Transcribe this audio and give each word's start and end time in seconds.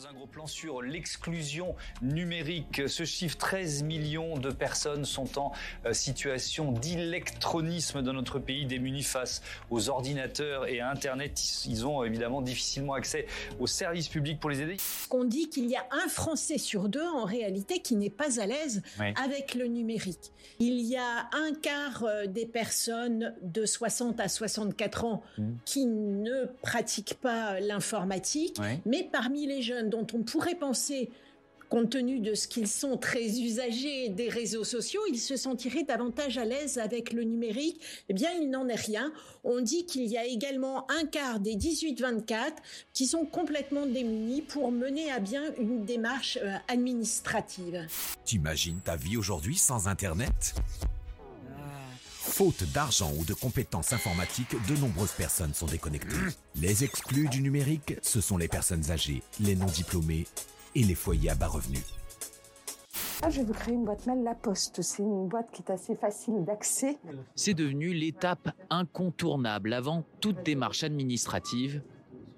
propose 0.00 0.06
un 0.10 0.14
gros 0.14 0.26
plan 0.26 0.46
sur 0.46 0.82
l'exclusion 0.82 1.74
numérique. 2.00 2.82
Ce 2.86 3.04
chiffre, 3.04 3.36
13 3.36 3.82
millions 3.82 4.38
de 4.38 4.50
personnes 4.50 5.04
sont 5.04 5.38
en 5.38 5.52
euh, 5.84 5.92
situation 5.92 6.72
d'électronisme 6.72 8.02
dans 8.02 8.12
notre 8.12 8.38
pays, 8.38 8.66
démunis 8.66 9.02
face 9.02 9.42
aux 9.70 9.88
ordinateurs 9.88 10.66
et 10.66 10.80
à 10.80 10.90
Internet. 10.90 11.40
Ils 11.66 11.86
ont 11.86 12.04
évidemment 12.04 12.40
difficilement 12.40 12.94
accès 12.94 13.26
aux 13.58 13.66
services 13.66 14.08
publics 14.08 14.40
pour 14.40 14.50
les 14.50 14.60
aider. 14.62 14.76
On 15.10 15.24
dit 15.24 15.48
qu'il 15.48 15.66
y 15.66 15.76
a 15.76 15.86
un 15.90 16.08
Français 16.08 16.58
sur 16.58 16.88
deux 16.88 17.06
en 17.06 17.24
réalité 17.24 17.80
qui 17.80 17.96
n'est 17.96 18.10
pas 18.10 18.40
à 18.40 18.46
l'aise 18.46 18.82
avec 19.16 19.54
le 19.54 19.66
numérique. 19.66 20.32
Il 20.58 20.80
y 20.80 20.96
a 20.96 21.28
un 21.32 21.54
quart 21.54 22.04
euh, 22.04 22.26
des 22.26 22.46
personnes 22.46 23.34
de 23.42 23.66
60 23.66 24.20
à 24.20 24.28
64 24.28 25.04
ans 25.04 25.22
mmh. 25.38 25.48
qui 25.64 25.86
ne 25.86 26.46
pratiquent 26.62 27.18
pas 27.20 27.60
l'informatique, 27.60 28.58
mais 28.84 29.08
parmi 29.10 29.46
les 29.46 29.62
jeunes 29.62 29.89
dont 29.90 30.06
on 30.14 30.22
pourrait 30.22 30.54
penser 30.54 31.10
compte 31.70 31.90
tenu 31.90 32.18
de 32.18 32.34
ce 32.34 32.48
qu'ils 32.48 32.66
sont 32.66 32.98
très 32.98 33.40
usagers 33.40 34.10
des 34.10 34.28
réseaux 34.28 34.64
sociaux, 34.64 35.00
ils 35.08 35.18
se 35.18 35.36
sentiraient 35.36 35.84
davantage 35.84 36.36
à 36.36 36.44
l'aise 36.44 36.78
avec 36.78 37.12
le 37.12 37.22
numérique. 37.22 37.80
Eh 38.08 38.12
bien, 38.12 38.30
il 38.32 38.50
n'en 38.50 38.68
est 38.68 38.74
rien. 38.74 39.12
On 39.44 39.60
dit 39.60 39.86
qu'il 39.86 40.04
y 40.06 40.18
a 40.18 40.26
également 40.26 40.90
un 40.90 41.06
quart 41.06 41.38
des 41.38 41.54
18-24 41.54 42.50
qui 42.92 43.06
sont 43.06 43.24
complètement 43.24 43.86
démunis 43.86 44.42
pour 44.42 44.72
mener 44.72 45.10
à 45.12 45.20
bien 45.20 45.54
une 45.58 45.84
démarche 45.84 46.38
euh, 46.42 46.56
administrative. 46.68 47.86
T'imagines 48.24 48.80
ta 48.84 48.96
vie 48.96 49.16
aujourd'hui 49.16 49.56
sans 49.56 49.86
Internet? 49.86 50.54
Faute 52.30 52.62
d'argent 52.72 53.12
ou 53.18 53.24
de 53.24 53.34
compétences 53.34 53.92
informatiques, 53.92 54.54
de 54.68 54.76
nombreuses 54.80 55.12
personnes 55.12 55.52
sont 55.52 55.66
déconnectées. 55.66 56.16
Les 56.54 56.84
exclus 56.84 57.28
du 57.28 57.42
numérique, 57.42 57.96
ce 58.02 58.20
sont 58.20 58.38
les 58.38 58.46
personnes 58.46 58.90
âgées, 58.90 59.22
les 59.40 59.56
non 59.56 59.66
diplômés 59.66 60.26
et 60.76 60.84
les 60.84 60.94
foyers 60.94 61.30
à 61.30 61.34
bas 61.34 61.48
revenus. 61.48 61.84
Ah, 63.22 63.30
je 63.30 63.40
vais 63.40 63.46
vous 63.46 63.52
créer 63.52 63.74
une 63.74 63.84
boîte 63.84 64.06
mail 64.06 64.22
La 64.22 64.34
Poste. 64.34 64.80
C'est 64.80 65.02
une 65.02 65.26
boîte 65.26 65.50
qui 65.52 65.60
est 65.60 65.72
assez 65.72 65.96
facile 65.96 66.44
d'accès. 66.46 66.98
C'est 67.34 67.52
devenu 67.52 67.92
l'étape 67.92 68.50
incontournable 68.70 69.72
avant 69.72 70.04
toute 70.20 70.42
démarche 70.44 70.84
administrative, 70.84 71.82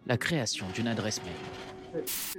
la 0.07 0.17
création 0.17 0.67
d'une 0.75 0.89
adresse 0.89 1.23
mail. 1.23 1.72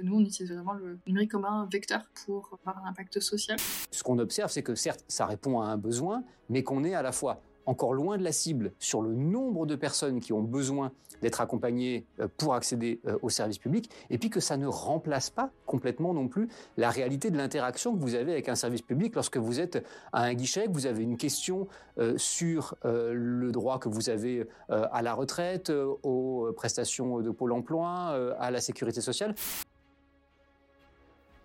Nous, 0.02 0.16
on 0.16 0.20
utilise 0.20 0.52
vraiment 0.52 0.74
le 0.74 0.98
numérique 1.06 1.30
comme 1.30 1.44
un 1.44 1.68
vecteur 1.70 2.02
pour 2.24 2.58
avoir 2.64 2.84
un 2.84 2.88
impact 2.88 3.20
social. 3.20 3.58
Ce 3.90 4.02
qu'on 4.02 4.18
observe, 4.18 4.50
c'est 4.50 4.62
que 4.62 4.74
certes, 4.74 5.04
ça 5.08 5.26
répond 5.26 5.60
à 5.60 5.66
un 5.66 5.76
besoin, 5.76 6.24
mais 6.48 6.62
qu'on 6.62 6.84
est 6.84 6.94
à 6.94 7.02
la 7.02 7.12
fois 7.12 7.40
encore 7.66 7.94
loin 7.94 8.18
de 8.18 8.22
la 8.22 8.32
cible 8.32 8.72
sur 8.78 9.02
le 9.02 9.14
nombre 9.14 9.66
de 9.66 9.76
personnes 9.76 10.20
qui 10.20 10.32
ont 10.32 10.42
besoin 10.42 10.92
d'être 11.22 11.40
accompagnées 11.40 12.06
euh, 12.20 12.28
pour 12.36 12.54
accéder 12.54 13.00
euh, 13.06 13.16
aux 13.22 13.30
services 13.30 13.58
publics, 13.58 13.90
et 14.10 14.18
puis 14.18 14.30
que 14.30 14.40
ça 14.40 14.56
ne 14.56 14.66
remplace 14.66 15.30
pas 15.30 15.50
complètement 15.66 16.12
non 16.12 16.28
plus 16.28 16.48
la 16.76 16.90
réalité 16.90 17.30
de 17.30 17.36
l'interaction 17.36 17.94
que 17.94 18.00
vous 18.00 18.14
avez 18.14 18.32
avec 18.32 18.48
un 18.48 18.54
service 18.54 18.82
public 18.82 19.14
lorsque 19.14 19.36
vous 19.36 19.60
êtes 19.60 19.84
à 20.12 20.22
un 20.22 20.34
guichet, 20.34 20.66
que 20.66 20.72
vous 20.72 20.86
avez 20.86 21.02
une 21.02 21.16
question 21.16 21.68
euh, 21.98 22.14
sur 22.18 22.76
le 22.84 23.50
droit 23.52 23.78
que 23.78 23.88
vous 23.88 24.10
avez 24.10 24.46
à 24.68 25.02
la 25.02 25.14
retraite, 25.14 25.70
aux 26.02 26.52
prestations 26.56 27.20
de 27.20 27.30
Pôle 27.30 27.52
emploi, 27.52 28.34
à 28.38 28.50
la 28.50 28.60
sécurité 28.60 29.00
sociale. 29.00 29.34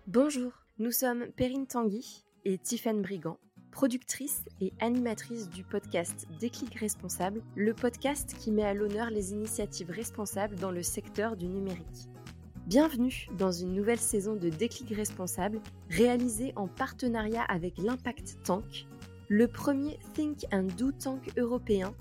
Bonjour, 0.06 0.52
nous 0.78 0.90
sommes 0.90 1.26
Perrine 1.36 1.66
Tanguy 1.66 2.24
et 2.44 2.58
Tiffaine 2.58 3.02
Brigand 3.02 3.38
productrice 3.70 4.44
et 4.60 4.72
animatrice 4.80 5.48
du 5.48 5.62
podcast 5.62 6.26
Déclic 6.40 6.74
Responsable, 6.74 7.42
le 7.54 7.72
podcast 7.72 8.34
qui 8.38 8.50
met 8.50 8.64
à 8.64 8.74
l'honneur 8.74 9.10
les 9.10 9.32
initiatives 9.32 9.90
responsables 9.90 10.56
dans 10.56 10.70
le 10.70 10.82
secteur 10.82 11.36
du 11.36 11.46
numérique. 11.46 12.08
Bienvenue 12.66 13.28
dans 13.38 13.52
une 13.52 13.74
nouvelle 13.74 13.98
saison 13.98 14.34
de 14.36 14.48
Déclic 14.48 14.94
Responsable 14.94 15.60
réalisée 15.88 16.52
en 16.56 16.68
partenariat 16.68 17.42
avec 17.42 17.78
l'Impact 17.78 18.38
Tank, 18.44 18.86
le 19.28 19.48
premier 19.48 19.98
Think 20.14 20.46
and 20.52 20.68
Do 20.76 20.92
Tank 20.92 21.30
européen 21.36 21.94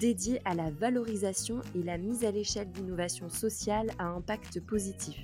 dédié 0.00 0.40
à 0.44 0.54
la 0.54 0.70
valorisation 0.70 1.60
et 1.74 1.82
la 1.82 1.98
mise 1.98 2.24
à 2.24 2.30
l'échelle 2.30 2.70
d'innovations 2.72 3.28
sociales 3.28 3.90
à 3.98 4.06
impact 4.06 4.60
positif. 4.60 5.16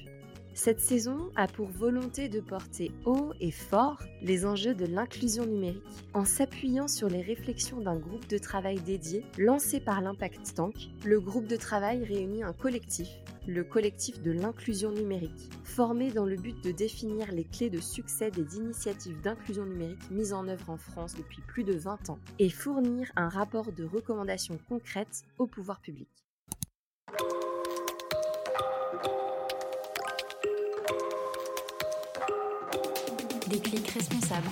Cette 0.54 0.80
saison 0.80 1.30
a 1.34 1.48
pour 1.48 1.68
volonté 1.68 2.28
de 2.28 2.40
porter 2.40 2.92
haut 3.06 3.32
et 3.40 3.50
fort 3.50 4.02
les 4.20 4.44
enjeux 4.44 4.74
de 4.74 4.84
l'inclusion 4.84 5.46
numérique 5.46 5.82
en 6.12 6.26
s'appuyant 6.26 6.88
sur 6.88 7.08
les 7.08 7.22
réflexions 7.22 7.80
d'un 7.80 7.96
groupe 7.96 8.28
de 8.28 8.36
travail 8.36 8.78
dédié 8.80 9.24
lancé 9.38 9.80
par 9.80 10.02
l'Impact 10.02 10.54
Tank. 10.54 10.74
Le 11.06 11.20
groupe 11.20 11.46
de 11.46 11.56
travail 11.56 12.04
réunit 12.04 12.42
un 12.42 12.52
collectif, 12.52 13.08
le 13.46 13.64
collectif 13.64 14.20
de 14.20 14.30
l'inclusion 14.30 14.92
numérique, 14.92 15.50
formé 15.64 16.10
dans 16.10 16.26
le 16.26 16.36
but 16.36 16.62
de 16.62 16.70
définir 16.70 17.32
les 17.32 17.44
clés 17.44 17.70
de 17.70 17.80
succès 17.80 18.30
des 18.30 18.56
initiatives 18.56 19.22
d'inclusion 19.22 19.64
numérique 19.64 20.10
mises 20.10 20.34
en 20.34 20.46
œuvre 20.48 20.68
en 20.68 20.76
France 20.76 21.14
depuis 21.14 21.40
plus 21.40 21.64
de 21.64 21.74
20 21.74 22.10
ans 22.10 22.18
et 22.38 22.50
fournir 22.50 23.10
un 23.16 23.30
rapport 23.30 23.72
de 23.72 23.84
recommandations 23.84 24.58
concrètes 24.68 25.24
au 25.38 25.46
pouvoir 25.46 25.80
public. 25.80 26.21
Déclic 33.52 33.86
responsable. 33.90 34.48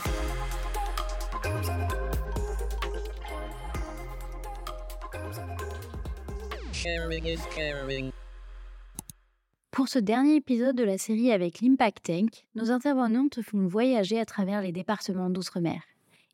Pour 9.70 9.88
ce 9.88 9.98
dernier 9.98 10.34
épisode 10.34 10.76
de 10.76 10.84
la 10.84 10.98
série 10.98 11.32
avec 11.32 11.62
l'Impact 11.62 12.04
Tank, 12.04 12.44
nos 12.54 12.70
intervenants 12.70 13.28
te 13.28 13.40
font 13.40 13.66
voyager 13.66 14.20
à 14.20 14.26
travers 14.26 14.60
les 14.60 14.72
départements 14.72 15.30
d'outre-mer. 15.30 15.80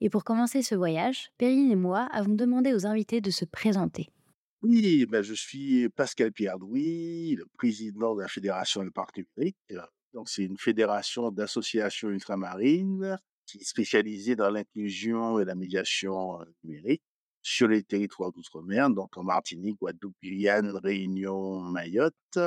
Et 0.01 0.11
pour 0.11 0.25
commencer 0.25 0.63
ce 0.63 0.75
voyage, 0.75 1.31
Perrine 1.39 1.71
et 1.71 1.77
moi 1.77 2.09
avons 2.11 2.35
demandé 2.35 2.75
aux 2.75 2.85
invités 2.85 3.21
de 3.21 3.31
se 3.31 3.45
présenter. 3.45 4.09
Oui, 4.63 5.07
ben 5.07 5.23
je 5.23 5.35
suis 5.35 5.89
Pascal 5.91 6.33
Pierre-Louis, 6.33 7.37
le 7.37 7.47
président 7.57 8.17
de 8.17 8.23
la 8.23 8.29
Fédération 8.29 8.83
des 8.83 8.91
parcs 8.91 9.17
numériques. 9.17 9.57
Donc, 10.17 10.31
c'est 10.31 10.45
une 10.45 10.57
fédération 10.57 11.31
d'associations 11.31 12.09
ultramarines 12.09 13.19
qui 13.45 13.59
est 13.59 13.65
spécialisée 13.65 14.35
dans 14.35 14.49
l'inclusion 14.49 15.39
et 15.39 15.45
la 15.45 15.55
médiation 15.55 16.41
euh, 16.41 16.45
numérique 16.65 17.03
sur 17.43 17.69
les 17.69 17.83
territoires 17.83 18.33
d'outre-mer, 18.33 18.89
donc 18.89 19.15
en 19.19 19.25
Martinique, 19.25 19.77
Guadeloupe, 19.79 20.17
Guyane, 20.23 20.71
Réunion, 20.83 21.61
Mayotte 21.61 22.39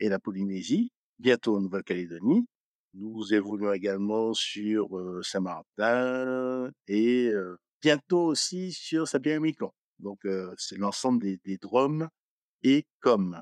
et 0.00 0.08
la 0.08 0.18
Polynésie, 0.18 0.90
bientôt 1.18 1.58
en 1.58 1.60
Nouvelle-Calédonie. 1.60 2.46
Nous 2.94 3.34
évoluons 3.34 3.74
également 3.74 4.32
sur 4.32 4.96
euh, 4.96 5.22
Saint-Martin 5.22 6.70
et 6.88 7.28
euh, 7.28 7.58
bientôt 7.82 8.24
aussi 8.24 8.72
sur 8.72 9.06
Saint-Pierre-et-Miquelon. 9.06 9.70
Donc, 9.98 10.20
c'est 10.56 10.78
l'ensemble 10.78 11.22
des, 11.22 11.38
des 11.44 11.58
et 12.62 12.86
COM. 13.00 13.40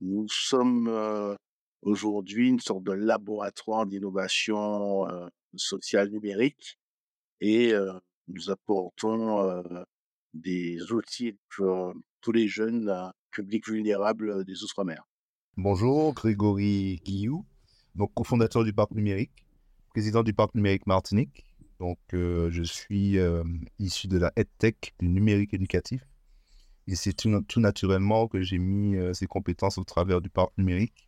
Nous 0.00 0.26
sommes 0.28 1.36
aujourd'hui 1.86 2.48
une 2.48 2.60
sorte 2.60 2.82
de 2.82 2.92
laboratoire 2.92 3.86
d'innovation 3.86 5.06
sociale 5.54 6.10
numérique 6.10 6.78
et 7.40 7.72
nous 8.28 8.50
apportons 8.50 9.62
des 10.34 10.92
outils 10.92 11.38
pour 11.56 11.94
tous 12.20 12.32
les 12.32 12.48
jeunes 12.48 12.92
publics 13.30 13.68
vulnérables 13.68 14.44
des 14.44 14.64
Outre-mer. 14.64 15.04
Bonjour, 15.56 16.12
Grégory 16.12 17.00
Guillou, 17.04 17.46
donc 17.94 18.12
cofondateur 18.14 18.64
du 18.64 18.72
Parc 18.72 18.90
numérique, 18.90 19.46
président 19.90 20.22
du 20.22 20.34
Parc 20.34 20.54
numérique 20.54 20.86
Martinique. 20.86 21.44
Donc, 21.78 21.98
je 22.12 22.62
suis 22.64 23.18
issu 23.78 24.08
de 24.08 24.18
la 24.18 24.32
EdTech, 24.36 24.94
du 24.98 25.08
numérique 25.08 25.54
éducatif. 25.54 26.02
Et 26.88 26.94
c'est 26.94 27.14
tout, 27.14 27.60
naturellement 27.60 28.28
que 28.28 28.42
j'ai 28.42 28.58
mis 28.58 28.96
ces 29.14 29.26
compétences 29.26 29.78
au 29.78 29.84
travers 29.84 30.20
du 30.20 30.30
Parc 30.30 30.50
numérique 30.58 31.05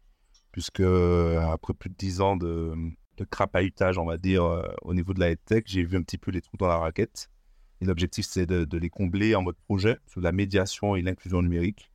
puisque 0.58 0.80
euh, 0.80 1.38
après 1.52 1.72
plus 1.72 1.88
de 1.88 1.94
dix 1.94 2.20
ans 2.20 2.36
de, 2.36 2.74
de 3.16 3.24
crapahutage, 3.24 3.96
on 3.96 4.04
va 4.04 4.18
dire, 4.18 4.42
euh, 4.42 4.66
au 4.82 4.92
niveau 4.92 5.14
de 5.14 5.20
la 5.20 5.36
tech, 5.36 5.62
j'ai 5.66 5.84
vu 5.84 5.96
un 5.96 6.02
petit 6.02 6.18
peu 6.18 6.32
les 6.32 6.40
trous 6.40 6.56
dans 6.56 6.66
la 6.66 6.78
raquette. 6.78 7.30
Et 7.80 7.84
l'objectif, 7.84 8.26
c'est 8.28 8.44
de, 8.44 8.76
les 8.76 8.90
combler 8.90 9.36
en 9.36 9.42
mode 9.42 9.54
projet 9.68 9.98
sur 10.08 10.20
la 10.20 10.32
médiation 10.32 10.96
et 10.96 11.02
l'inclusion 11.02 11.42
numérique, 11.42 11.92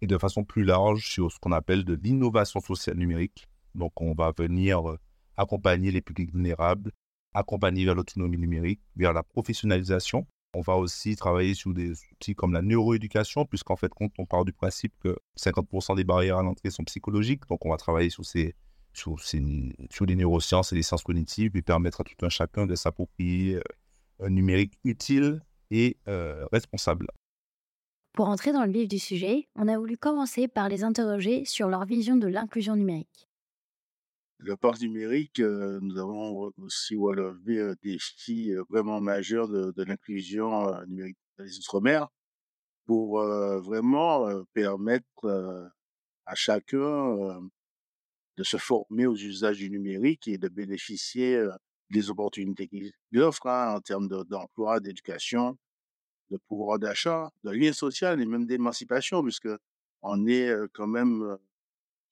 et 0.00 0.08
de 0.08 0.18
façon 0.18 0.42
plus 0.42 0.64
large 0.64 1.08
sur 1.12 1.30
ce 1.30 1.38
qu'on 1.38 1.52
appelle 1.52 1.84
de 1.84 1.94
l'innovation 1.94 2.58
sociale 2.58 2.96
numérique. 2.96 3.46
Donc, 3.76 3.92
on 4.00 4.14
va 4.14 4.32
venir 4.36 4.90
euh, 4.90 4.98
accompagner 5.36 5.92
les 5.92 6.00
publics 6.00 6.32
vulnérables, 6.32 6.90
accompagner 7.34 7.84
vers 7.84 7.94
l'autonomie 7.94 8.36
numérique, 8.36 8.80
vers 8.96 9.12
la 9.12 9.22
professionnalisation 9.22 10.26
on 10.54 10.60
va 10.60 10.76
aussi 10.76 11.16
travailler 11.16 11.54
sur 11.54 11.72
des 11.72 11.92
outils 12.12 12.34
comme 12.34 12.52
la 12.52 12.62
neuroéducation, 12.62 13.44
puisqu'en 13.44 13.76
fait, 13.76 13.90
quand 13.94 14.10
on 14.18 14.26
part 14.26 14.44
du 14.44 14.52
principe 14.52 14.92
que 15.00 15.16
50% 15.38 15.96
des 15.96 16.04
barrières 16.04 16.38
à 16.38 16.42
l'entrée 16.42 16.70
sont 16.70 16.84
psychologiques, 16.84 17.46
donc 17.48 17.64
on 17.64 17.70
va 17.70 17.76
travailler 17.76 18.10
sur, 18.10 18.24
ces, 18.24 18.54
sur, 18.92 19.16
les 20.06 20.16
neurosciences 20.16 20.72
et 20.72 20.76
les 20.76 20.82
sciences 20.82 21.02
cognitives 21.02 21.56
et 21.56 21.62
permettre 21.62 22.02
à 22.02 22.04
tout 22.04 22.14
un 22.24 22.28
chacun 22.28 22.66
de 22.66 22.74
s'approprier 22.74 23.56
euh, 23.56 23.62
un 24.20 24.30
numérique 24.30 24.78
utile 24.84 25.40
et 25.70 25.96
euh, 26.08 26.46
responsable. 26.52 27.06
Pour 28.12 28.28
entrer 28.28 28.52
dans 28.52 28.66
le 28.66 28.72
vif 28.72 28.88
du 28.88 28.98
sujet, 28.98 29.48
on 29.56 29.68
a 29.68 29.78
voulu 29.78 29.96
commencer 29.96 30.46
par 30.46 30.68
les 30.68 30.84
interroger 30.84 31.46
sur 31.46 31.68
leur 31.68 31.86
vision 31.86 32.16
de 32.16 32.26
l'inclusion 32.26 32.76
numérique. 32.76 33.31
Le 34.42 34.56
parc 34.56 34.80
numérique, 34.80 35.38
nous 35.40 35.98
avons 35.98 36.52
aussi 36.58 36.96
relevé 36.96 37.60
un 37.60 37.74
défi 37.82 38.52
vraiment 38.68 39.00
majeur 39.00 39.48
de, 39.48 39.72
de 39.72 39.82
l'inclusion 39.84 40.84
numérique 40.86 41.16
des 41.38 41.58
Outre-mer 41.58 42.08
pour 42.86 43.20
vraiment 43.20 44.44
permettre 44.52 45.72
à 46.26 46.34
chacun 46.34 47.40
de 48.36 48.42
se 48.42 48.56
former 48.56 49.06
aux 49.06 49.16
usages 49.16 49.58
du 49.58 49.70
numérique 49.70 50.26
et 50.26 50.38
de 50.38 50.48
bénéficier 50.48 51.46
des 51.90 52.10
opportunités 52.10 52.66
qu'il 52.66 52.92
offre 53.16 53.46
hein, 53.46 53.76
en 53.76 53.80
termes 53.80 54.08
d'emploi, 54.08 54.80
d'éducation, 54.80 55.56
de 56.30 56.38
pouvoir 56.48 56.78
d'achat, 56.78 57.30
de 57.44 57.50
lien 57.50 57.72
social 57.72 58.20
et 58.20 58.26
même 58.26 58.46
d'émancipation, 58.46 59.22
puisque 59.22 59.48
on 60.02 60.26
est 60.26 60.52
quand 60.72 60.88
même 60.88 61.38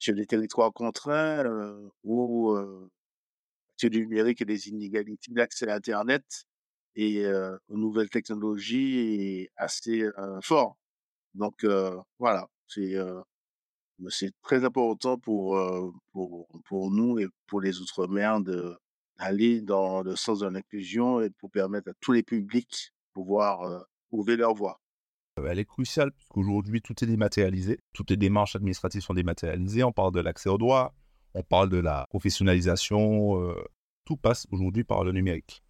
sur 0.00 0.14
des 0.14 0.26
territoires 0.26 0.72
contraints 0.72 1.44
où 2.02 2.56
c'est 3.76 3.90
du 3.90 4.00
numérique 4.00 4.42
et 4.42 4.44
des 4.44 4.68
inégalités 4.68 5.32
d'accès 5.32 5.68
à 5.68 5.76
Internet 5.76 6.24
et 6.96 7.24
aux 7.68 7.76
nouvelles 7.76 8.10
technologies 8.10 8.98
est 8.98 9.50
assez 9.56 10.08
fort. 10.42 10.76
Donc 11.34 11.64
voilà, 12.18 12.48
c'est 12.66 12.96
c'est 14.08 14.32
très 14.42 14.64
important 14.64 15.18
pour, 15.18 15.60
pour, 16.12 16.48
pour 16.64 16.90
nous 16.90 17.18
et 17.18 17.26
pour 17.46 17.60
les 17.60 17.80
Outre-mer 17.80 18.40
d'aller 18.40 19.60
dans 19.60 20.02
le 20.02 20.16
sens 20.16 20.40
de 20.40 20.48
l'inclusion 20.48 21.20
et 21.20 21.30
pour 21.30 21.50
permettre 21.50 21.90
à 21.90 21.94
tous 22.00 22.12
les 22.12 22.22
publics 22.22 22.92
de 22.92 23.12
pouvoir 23.12 23.86
trouver 24.10 24.36
leur 24.36 24.54
voie. 24.54 24.80
Elle 25.48 25.58
est 25.58 25.64
cruciale 25.64 26.12
puisqu'aujourd'hui 26.12 26.80
tout 26.80 26.94
est 27.02 27.06
dématérialisé, 27.06 27.78
toutes 27.92 28.10
les 28.10 28.16
démarches 28.16 28.56
administratives 28.56 29.02
sont 29.02 29.14
dématérialisées, 29.14 29.84
on 29.84 29.92
parle 29.92 30.12
de 30.12 30.20
l'accès 30.20 30.48
aux 30.48 30.58
droits, 30.58 30.94
on 31.34 31.42
parle 31.42 31.68
de 31.68 31.78
la 31.78 32.06
professionnalisation, 32.10 33.54
tout 34.04 34.16
passe 34.16 34.46
aujourd'hui 34.50 34.84
par 34.84 35.04
le 35.04 35.12
numérique. 35.12 35.62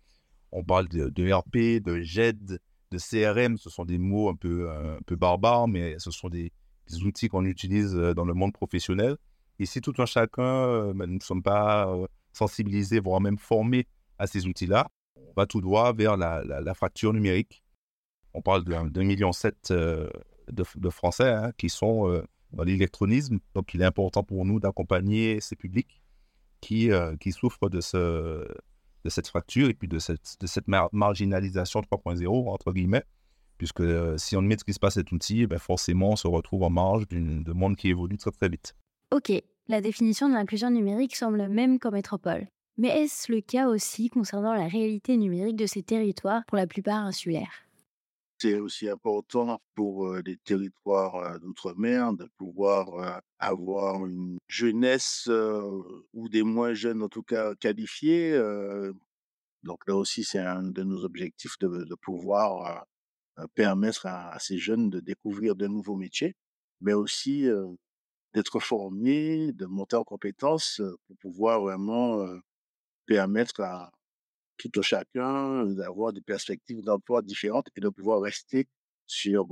On 0.53 0.65
parle 0.65 0.89
de, 0.89 1.09
de 1.09 1.33
RP, 1.33 1.83
de 1.83 2.01
GED, 2.01 2.59
de 2.91 2.99
CRM, 2.99 3.57
ce 3.57 3.71
sont 3.71 3.85
des 3.85 3.99
mots 3.99 4.29
un 4.29 4.35
peu, 4.35 4.71
un 4.71 4.99
peu 5.07 5.17
barbares, 5.17 5.69
mais 5.69 5.99
ce 5.99 6.11
sont 6.11 6.29
des, 6.29 6.53
outils 7.05 7.29
qu'on 7.29 7.45
utilise 7.45 7.95
dans 7.95 8.25
le 8.25 8.35
monde 8.35 8.53
professionnel. 8.53 9.17
Et 9.61 9.67
si 9.67 9.81
tout 9.81 9.95
un 9.99 10.07
chacun, 10.07 10.93
ben, 10.93 11.07
nous 11.07 11.15
ne 11.15 11.21
sommes 11.21 11.43
pas 11.43 11.89
sensibilisés, 12.33 12.99
voire 12.99 13.21
même 13.21 13.39
formés 13.39 13.87
à 14.19 14.27
ces 14.27 14.47
outils-là, 14.47 14.89
on 15.17 15.33
va 15.37 15.47
tout 15.47 15.61
droit 15.61 15.93
vers 15.93 16.17
la, 16.17 16.43
la, 16.45 16.75
fracture 16.75 17.13
numérique. 17.13 17.63
On 18.35 18.43
parle 18.43 18.65
de 18.65 19.03
million 19.03 19.33
sept 19.33 19.73
de, 19.73 20.11
de, 20.49 20.91
Français 20.91 21.31
hein, 21.31 21.53
qui 21.57 21.69
sont 21.69 22.23
dans 22.53 22.63
l'électronisme. 22.63 23.39
Donc, 23.55 23.75
il 23.75 23.83
est 23.83 23.85
important 23.85 24.23
pour 24.23 24.45
nous 24.45 24.61
d'accompagner 24.61 25.41
ces 25.41 25.57
publics 25.57 26.03
qui, 26.61 26.91
qui 27.21 27.33
souffrent 27.33 27.69
de, 27.69 27.81
ce, 27.81 28.47
de 29.05 29.09
cette 29.09 29.29
fracture 29.29 29.69
et 29.69 29.75
puis 29.75 29.89
de 29.89 29.99
cette, 29.99 30.37
de 30.41 30.47
cette 30.47 30.69
marginalisation 30.69 31.81
3.0, 31.81 32.49
entre 32.49 32.73
guillemets 32.73 33.05
puisque 33.61 33.81
euh, 33.81 34.17
si 34.17 34.39
on 34.39 34.43
ne 34.43 34.49
maîtrise 34.49 34.79
pas 34.79 34.89
cet 34.89 35.13
outil, 35.13 35.47
ben 35.47 35.59
forcément, 35.59 36.13
on 36.13 36.17
se 36.17 36.27
retrouve 36.27 36.63
en 36.63 36.71
marge 36.71 37.07
d'un 37.09 37.53
monde 37.53 37.77
qui 37.77 37.91
évolue 37.91 38.17
très 38.17 38.31
très 38.31 38.49
vite. 38.49 38.75
Ok, 39.11 39.31
la 39.69 39.83
définition 39.83 40.31
de 40.31 40.33
l'inclusion 40.33 40.71
numérique 40.71 41.15
semble 41.15 41.47
même 41.47 41.79
qu'en 41.79 41.91
métropole. 41.91 42.49
Mais 42.79 42.89
est-ce 42.89 43.31
le 43.31 43.43
cas 43.43 43.69
aussi 43.69 44.09
concernant 44.09 44.55
la 44.55 44.67
réalité 44.67 45.19
numérique 45.19 45.57
de 45.57 45.67
ces 45.67 45.83
territoires, 45.83 46.41
pour 46.47 46.57
la 46.57 46.67
plupart 46.67 47.05
insulaires? 47.05 47.53
C'est 48.41 48.59
aussi 48.59 48.89
important 48.89 49.61
pour 49.75 50.15
les 50.25 50.37
territoires 50.39 51.39
d'outre-mer 51.41 52.15
de 52.15 52.27
pouvoir 52.39 53.21
avoir 53.39 54.07
une 54.07 54.39
jeunesse 54.49 55.29
ou 56.15 56.29
des 56.29 56.43
moins 56.43 56.73
jeunes 56.73 57.03
en 57.03 57.09
tout 57.09 57.23
cas 57.23 57.55
qualifiés. 57.57 58.33
donc 59.63 59.87
là 59.87 59.95
aussi, 59.95 60.25
c'est 60.25 60.39
un 60.39 60.63
de 60.63 60.83
nos 60.83 61.05
objectifs 61.05 61.59
de, 61.59 61.95
pouvoir 61.97 62.87
permettre 63.55 64.07
à, 64.07 64.39
ces 64.39 64.59
jeunes 64.59 64.89
de 64.89 65.01
découvrir 65.01 65.55
de 65.55 65.67
nouveaux 65.67 65.97
métiers, 65.97 66.35
mais 66.81 66.95
aussi 66.95 67.47
d'être 68.33 68.59
formés, 68.61 69.53
de 69.53 69.67
monter 69.67 69.97
en 69.97 70.05
compétences 70.05 70.81
pour 71.07 71.17
pouvoir 71.19 71.61
vraiment 71.61 72.27
permettre 73.07 73.61
à 73.61 73.91
tout 74.69 74.83
chacun 74.83 75.65
d'avoir 75.67 76.13
des 76.13 76.21
perspectives 76.21 76.83
d'emploi 76.83 77.23
différentes 77.23 77.69
et 77.77 77.81
de 77.81 77.89
pouvoir 77.89 78.21
rester 78.21 78.69
sur 79.07 79.47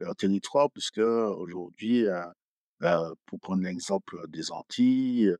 leur 0.00 0.16
territoire, 0.16 0.70
puisque 0.70 0.98
aujourd'hui, 0.98 2.04
bah, 2.80 3.12
pour 3.26 3.40
prendre 3.40 3.62
l'exemple 3.62 4.28
des 4.28 4.52
Antilles, 4.52 5.34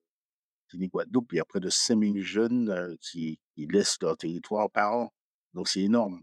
Guadeloupe, 0.74 1.32
il 1.32 1.36
y 1.36 1.40
a 1.40 1.44
près 1.44 1.60
de 1.60 1.70
5000 1.70 2.22
jeunes 2.22 2.96
qui, 3.00 3.38
qui 3.54 3.66
laissent 3.66 3.98
leur 4.02 4.16
territoire 4.16 4.70
par 4.70 4.94
an. 4.94 5.12
Donc 5.54 5.68
c'est 5.68 5.80
énorme. 5.80 6.22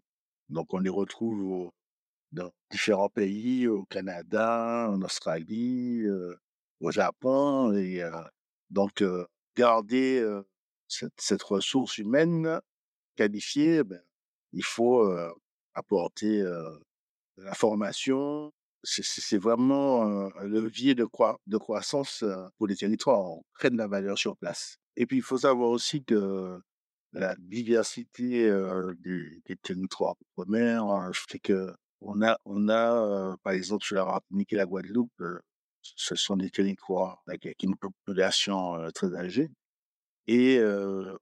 Donc, 0.50 0.74
on 0.74 0.80
les 0.80 0.90
retrouve 0.90 1.72
dans 2.32 2.52
différents 2.70 3.10
pays, 3.10 3.68
au 3.68 3.86
Canada, 3.86 4.88
en 4.92 5.02
Australie, 5.02 6.06
au 6.80 6.92
Japon. 6.92 7.74
Et 7.74 8.04
donc, 8.70 9.04
garder 9.56 10.24
cette, 11.18 11.44
ressource 11.44 11.98
humaine 11.98 12.60
qualifiée, 13.16 13.84
ben, 13.84 14.02
il 14.54 14.64
faut 14.64 15.10
apporter 15.74 16.42
de 16.42 17.44
la 17.44 17.54
formation. 17.54 18.52
C'est 18.84 19.38
vraiment 19.38 20.04
un 20.04 20.44
levier 20.46 20.96
de, 20.96 21.06
croissance 21.58 22.24
pour 22.58 22.68
les 22.68 22.76
territoires. 22.76 23.26
On 23.26 23.44
crée 23.54 23.70
de 23.70 23.78
la 23.78 23.88
valeur 23.88 24.18
sur 24.18 24.38
place. 24.38 24.78
Et 24.96 25.06
puis, 25.06 25.18
il 25.18 25.24
faut 25.24 25.40
savoir 25.40 25.70
aussi 25.70 26.04
que 26.04 26.60
la 27.14 27.36
diversité 27.40 28.50
des, 29.00 29.56
territoires 29.62 30.16
outre-mer 30.22 31.12
fait 31.14 31.40
que 31.40 31.74
on 32.02 32.22
a, 32.22 32.38
on 32.46 32.70
a 32.70 33.36
par 33.44 33.54
exemple, 33.54 33.84
sur 33.84 33.96
la 33.96 34.06
Martinique 34.06 34.54
et 34.54 34.58
la 34.58 34.66
Guadeloupe, 34.66 35.24
ce 35.82 36.16
sont 36.16 36.36
des 36.36 36.50
territoires 36.50 37.22
avec 37.28 37.56
une 37.64 37.76
population 37.76 38.90
très 38.94 39.16
âgée. 39.16 39.50
Et 40.28 40.60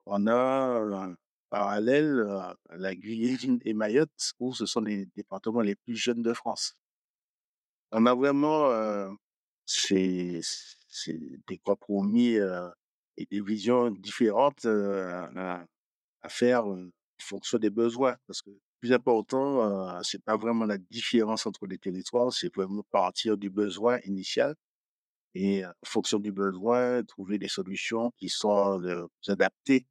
on 0.05 0.27
a 0.27 0.33
un 0.33 1.15
parallèle 1.49 2.25
à 2.29 2.55
la 2.77 2.95
Guyane 2.95 3.59
et 3.65 3.73
Mayotte, 3.73 4.33
où 4.39 4.53
ce 4.53 4.65
sont 4.65 4.81
les 4.81 5.05
départements 5.15 5.61
les 5.61 5.75
plus 5.75 5.95
jeunes 5.95 6.21
de 6.21 6.33
France. 6.33 6.75
On 7.91 8.05
a 8.05 8.15
vraiment 8.15 8.69
ces, 9.65 10.41
des 11.47 11.57
compromis 11.59 12.37
et 13.17 13.25
des 13.29 13.41
visions 13.41 13.91
différentes 13.91 14.65
à 14.65 16.29
faire 16.29 16.65
en 16.65 16.89
fonction 17.19 17.57
des 17.57 17.69
besoins. 17.69 18.15
Parce 18.25 18.41
que 18.41 18.49
le 18.49 18.59
plus 18.79 18.93
important, 18.93 20.01
c'est 20.01 20.23
pas 20.23 20.37
vraiment 20.37 20.65
la 20.65 20.77
différence 20.77 21.45
entre 21.45 21.67
les 21.67 21.77
territoires, 21.77 22.33
c'est 22.33 22.53
vraiment 22.55 22.83
partir 22.89 23.37
du 23.37 23.49
besoin 23.49 23.99
initial 24.05 24.55
et 25.35 25.65
en 25.65 25.71
fonction 25.83 26.19
du 26.19 26.31
besoin, 26.31 27.03
trouver 27.03 27.37
des 27.37 27.47
solutions 27.47 28.11
qui 28.17 28.29
sont 28.29 28.81
adaptées. 29.27 29.87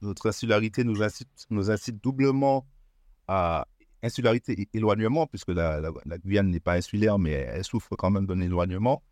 Notre 0.00 0.28
insularité 0.28 0.84
nous 0.84 1.02
incite, 1.02 2.02
doublement 2.02 2.66
à 3.28 3.66
insularité 4.02 4.60
et 4.60 4.68
éloignement, 4.74 5.26
puisque 5.26 5.48
la, 5.48 5.80
la, 5.80 6.18
Guyane 6.18 6.50
n'est 6.50 6.60
pas 6.60 6.74
insulaire, 6.74 7.18
mais 7.18 7.32
elle 7.32 7.64
souffre 7.64 7.96
quand 7.96 8.10
même 8.10 8.26
d'un 8.26 8.40
éloignement. 8.40 9.02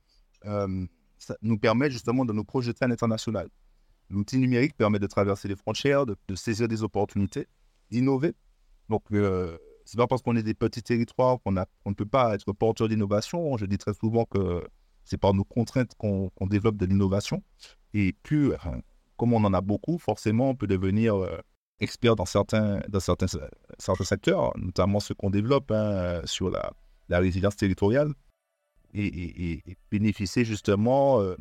ça 0.43 1.37
nous 1.43 1.59
permet 1.59 1.90
justement 1.90 2.25
de 2.25 2.33
nous 2.33 2.45
projeter 2.45 2.85
à 2.85 2.88
l'international. 2.88 3.49
L'outil 4.11 4.38
numérique 4.38 4.76
permet 4.76 4.99
de 4.99 5.07
traverser 5.07 5.49
les 5.49 5.57
frontières, 5.57 6.07
de, 6.07 6.16
saisir 6.35 6.69
des 6.69 6.83
opportunités, 6.83 7.49
d'innover. 7.90 8.35
Donc, 8.88 9.02
euh, 9.12 9.57
c'est 9.85 9.97
pas 9.97 10.07
parce 10.07 10.23
qu'on 10.23 10.37
est 10.37 10.43
des 10.43 10.54
petits 10.54 10.83
territoires 10.83 11.38
qu'on 11.43 11.52
ne 11.52 11.95
peut 11.95 12.07
pas 12.07 12.35
être 12.35 12.52
porteur 12.52 12.88
d'innovation. 12.88 13.57
Je 13.57 13.66
dis 13.66 13.78
très 13.78 13.95
souvent 13.95 14.25
que 14.25 14.62
c'est 15.05 15.19
par 15.19 15.35
nos 15.35 15.45
contraintes 15.45 15.95
qu'on 15.99 16.31
développe 16.43 16.77
de 16.77 16.87
l'innovation. 16.87 17.43
Et 17.93 18.13
plus, 18.23 18.53
comme 19.17 19.33
on 19.33 19.45
en 19.45 19.55
a 19.55 19.61
beaucoup, 19.61 19.99
forcément, 19.99 20.51
on 20.51 20.55
peut 20.55 20.67
devenir 20.67 21.17
euh, 21.17 21.39
expert 21.81 22.17
dans 22.17 22.27
certains, 22.27 22.81
dans 22.89 23.01
certains, 23.01 23.27
secteurs, 24.05 24.53
notamment 24.57 25.01
ceux 25.01 25.15
qu'on 25.15 25.31
développe 25.31 25.71
hein, 25.71 26.21
sur 26.25 26.51
la, 26.51 26.73
la 27.09 27.19
résilience 27.21 27.57
territoriale 27.57 28.13
et, 28.95 29.63
bénéficier 29.91 30.45
justement 30.45 31.21
euh, 31.21 31.37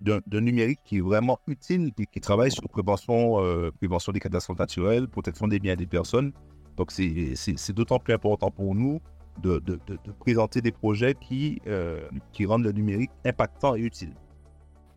d'un 0.00 0.40
numérique 0.40 0.80
qui 0.84 0.98
est 0.98 1.00
vraiment 1.00 1.38
utile, 1.46 1.90
et 1.98 2.06
qui 2.06 2.20
travaille 2.20 2.50
sur 2.50 2.62
prévention, 2.68 3.42
euh, 3.42 3.70
prévention 3.70 4.12
des 4.12 4.20
catastrophes 4.20 4.58
naturelles, 4.58 5.08
protection 5.08 5.48
des 5.48 5.58
biens 5.58 5.72
et 5.72 5.76
des 5.76 5.86
personnes. 5.86 6.32
Donc 6.76 6.90
c'est 6.90 7.72
d'autant 7.72 7.98
plus 7.98 8.14
important 8.14 8.50
pour 8.50 8.74
nous 8.74 9.00
de, 9.40 9.58
de, 9.58 9.78
présenter 10.20 10.60
des 10.60 10.72
projets 10.72 11.14
qui, 11.14 11.60
euh, 11.66 12.00
qui 12.32 12.46
rendent 12.46 12.64
le 12.64 12.72
numérique 12.72 13.10
impactant 13.24 13.74
et 13.74 13.80
utile. 13.80 14.14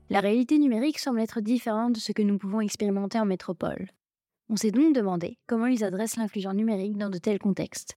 La 0.10 0.20
réalité 0.20 0.60
numérique 0.60 1.00
semble 1.00 1.20
être 1.20 1.42
différente 1.42 1.94
de 1.94 2.00
ce 2.00 2.12
que 2.12 2.22
nous 2.22 2.38
pouvons 2.38 2.62
expérimenter 2.62 3.20
en 3.20 3.26
métropole. 3.26 3.90
On 4.50 4.56
s'est 4.56 4.72
donc 4.72 4.94
demandé 4.94 5.38
comment 5.48 5.66
ils 5.66 5.84
adressent 5.84 6.18
l'inclusion 6.18 6.54
numérique 6.54 6.98
dans 6.98 7.10
de 7.10 7.18
tels 7.18 7.40
contextes. 7.40 7.96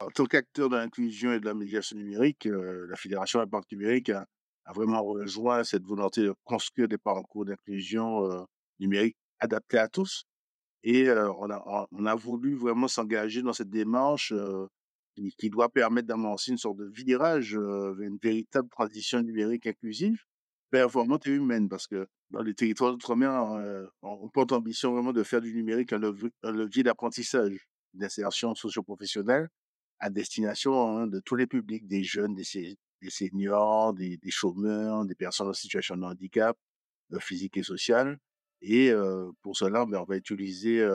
En 0.00 0.08
tant 0.08 0.26
qu'acteur 0.26 0.68
de 0.68 0.76
l'inclusion 0.76 1.32
et 1.32 1.40
de 1.40 1.46
la 1.46 1.54
médiation 1.54 1.96
numérique, 1.96 2.46
euh, 2.46 2.86
la 2.90 2.96
Fédération 2.96 3.40
Impact 3.40 3.72
Numérique 3.72 4.10
a, 4.10 4.26
a 4.66 4.72
vraiment 4.74 5.02
rejoint 5.02 5.64
cette 5.64 5.84
volonté 5.84 6.22
de 6.22 6.34
construire 6.44 6.88
des 6.88 6.98
parcours 6.98 7.46
d'inclusion 7.46 8.46
numérique 8.78 9.16
adaptés 9.40 9.78
à 9.78 9.88
tous. 9.88 10.24
Et 10.82 11.10
on, 11.10 11.50
a, 11.50 11.86
on 11.90 12.04
a 12.04 12.14
voulu 12.14 12.54
vraiment 12.54 12.88
s'engager 12.88 13.42
dans 13.42 13.52
cette 13.52 13.70
démarche 13.70 14.32
qui, 15.38 15.50
doit 15.50 15.68
permettre 15.68 16.08
d'amorcer 16.08 16.52
une 16.52 16.58
sorte 16.58 16.78
de 16.78 16.86
virage 16.86 17.56
vers 17.56 18.00
une 18.00 18.18
véritable 18.22 18.68
transition 18.68 19.22
numérique 19.22 19.66
inclusive, 19.66 20.22
performante 20.70 21.26
et 21.26 21.30
humaine, 21.30 21.68
parce 21.68 21.86
que 21.86 22.06
dans 22.30 22.42
les 22.42 22.54
territoires 22.54 22.92
d'outre-mer, 22.92 23.90
on 24.02 24.28
porte 24.28 24.52
ambition 24.52 24.92
vraiment 24.92 25.12
de 25.12 25.22
faire 25.22 25.40
du 25.40 25.54
numérique 25.54 25.92
un 25.92 25.98
levier, 25.98 26.82
d'apprentissage, 26.82 27.68
d'insertion 27.94 28.54
socio-professionnelle 28.54 29.48
à 29.98 30.10
destination 30.10 30.98
hein, 30.98 31.06
de 31.06 31.20
tous 31.20 31.36
les 31.36 31.46
publics, 31.46 31.86
des 31.86 32.04
jeunes, 32.04 32.34
des, 32.34 32.76
des 33.00 33.10
seniors, 33.10 33.94
des, 33.94 34.18
chômeurs, 34.28 35.04
des 35.04 35.14
personnes 35.14 35.48
en 35.48 35.52
situation 35.52 35.96
de 35.96 36.04
handicap 36.04 36.56
physique 37.20 37.56
et 37.56 37.62
social. 37.62 38.18
Et 38.60 38.92
pour 39.42 39.56
cela, 39.56 39.86
ben, 39.86 40.00
on 40.00 40.04
va 40.04 40.16
utiliser 40.16 40.86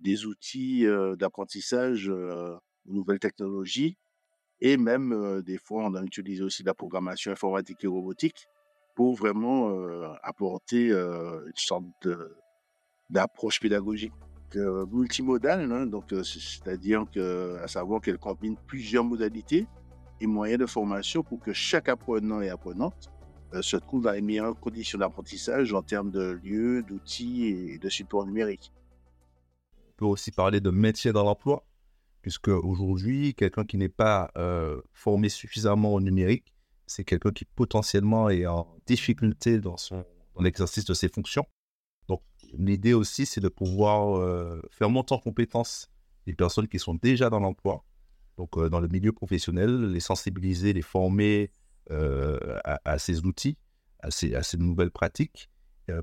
des 0.00 0.26
outils 0.26 0.86
d'apprentissage 1.18 2.10
nouvelles 2.88 3.18
technologies. 3.18 3.96
Et 4.60 4.76
même, 4.76 5.42
des 5.42 5.58
fois, 5.58 5.84
on 5.84 5.94
a 5.94 6.02
utilisé 6.02 6.42
aussi 6.42 6.62
la 6.62 6.74
programmation 6.74 7.30
informatique 7.30 7.84
et 7.84 7.86
robotique 7.86 8.46
pour 8.94 9.14
vraiment 9.14 9.70
apporter 10.22 10.90
une 10.90 11.52
sorte 11.54 11.84
d'approche 13.10 13.60
pédagogique 13.60 14.12
multimodale, 14.54 15.70
hein. 15.70 15.86
donc 15.86 16.04
c'est-à-dire 16.22 17.04
que, 17.12 17.58
à 17.62 17.68
savoir 17.68 18.00
qu'elle 18.00 18.16
combine 18.16 18.56
plusieurs 18.66 19.04
modalités 19.04 19.66
et 20.20 20.26
moyens 20.26 20.60
de 20.60 20.66
formation 20.66 21.22
pour 21.22 21.40
que 21.40 21.52
chaque 21.52 21.90
apprenant 21.90 22.40
et 22.40 22.48
apprenante 22.48 23.10
se 23.60 23.76
trouve 23.76 24.04
dans 24.04 24.12
les 24.12 24.22
meilleures 24.22 24.58
conditions 24.58 24.98
d'apprentissage 24.98 25.72
en 25.74 25.82
termes 25.82 26.10
de 26.10 26.40
lieux, 26.42 26.82
d'outils 26.82 27.46
et 27.46 27.78
de 27.78 27.88
support 27.88 28.26
numérique. 28.26 28.72
On 29.88 29.92
peut 29.98 30.06
aussi 30.06 30.30
parler 30.30 30.60
de 30.60 30.70
métier 30.70 31.12
dans 31.12 31.24
l'emploi 31.24 31.62
puisque 32.26 32.48
aujourd'hui, 32.48 33.34
quelqu'un 33.34 33.64
qui 33.64 33.76
n'est 33.76 33.88
pas 33.88 34.32
formé 34.92 35.28
suffisamment 35.28 35.94
au 35.94 36.00
numérique, 36.00 36.52
c'est 36.88 37.04
quelqu'un 37.04 37.30
qui 37.30 37.44
potentiellement 37.44 38.28
est 38.30 38.46
en 38.46 38.66
difficulté 38.84 39.60
dans, 39.60 39.76
l'exercice 40.40 40.84
de 40.84 40.92
ses 40.92 41.08
fonctions. 41.08 41.46
Donc, 42.08 42.22
l'idée 42.58 42.94
aussi, 42.94 43.26
c'est 43.26 43.40
de 43.40 43.46
pouvoir 43.48 44.20
faire 44.72 44.90
monter 44.90 45.14
en 45.14 45.18
compétence 45.18 45.88
les 46.26 46.34
personnes 46.34 46.66
qui 46.66 46.80
sont 46.80 46.94
déjà 46.94 47.30
dans 47.30 47.38
l'emploi, 47.38 47.84
donc 48.38 48.58
dans 48.58 48.80
le 48.80 48.88
milieu 48.88 49.12
professionnel, 49.12 49.92
les 49.92 50.00
sensibiliser, 50.00 50.72
les 50.72 50.82
former 50.82 51.52
à, 51.92 52.98
ces 52.98 53.24
outils, 53.24 53.56
à 54.00 54.10
ces, 54.10 54.34
à 54.34 54.42
ces 54.42 54.56
nouvelles 54.56 54.90
pratiques, 54.90 55.48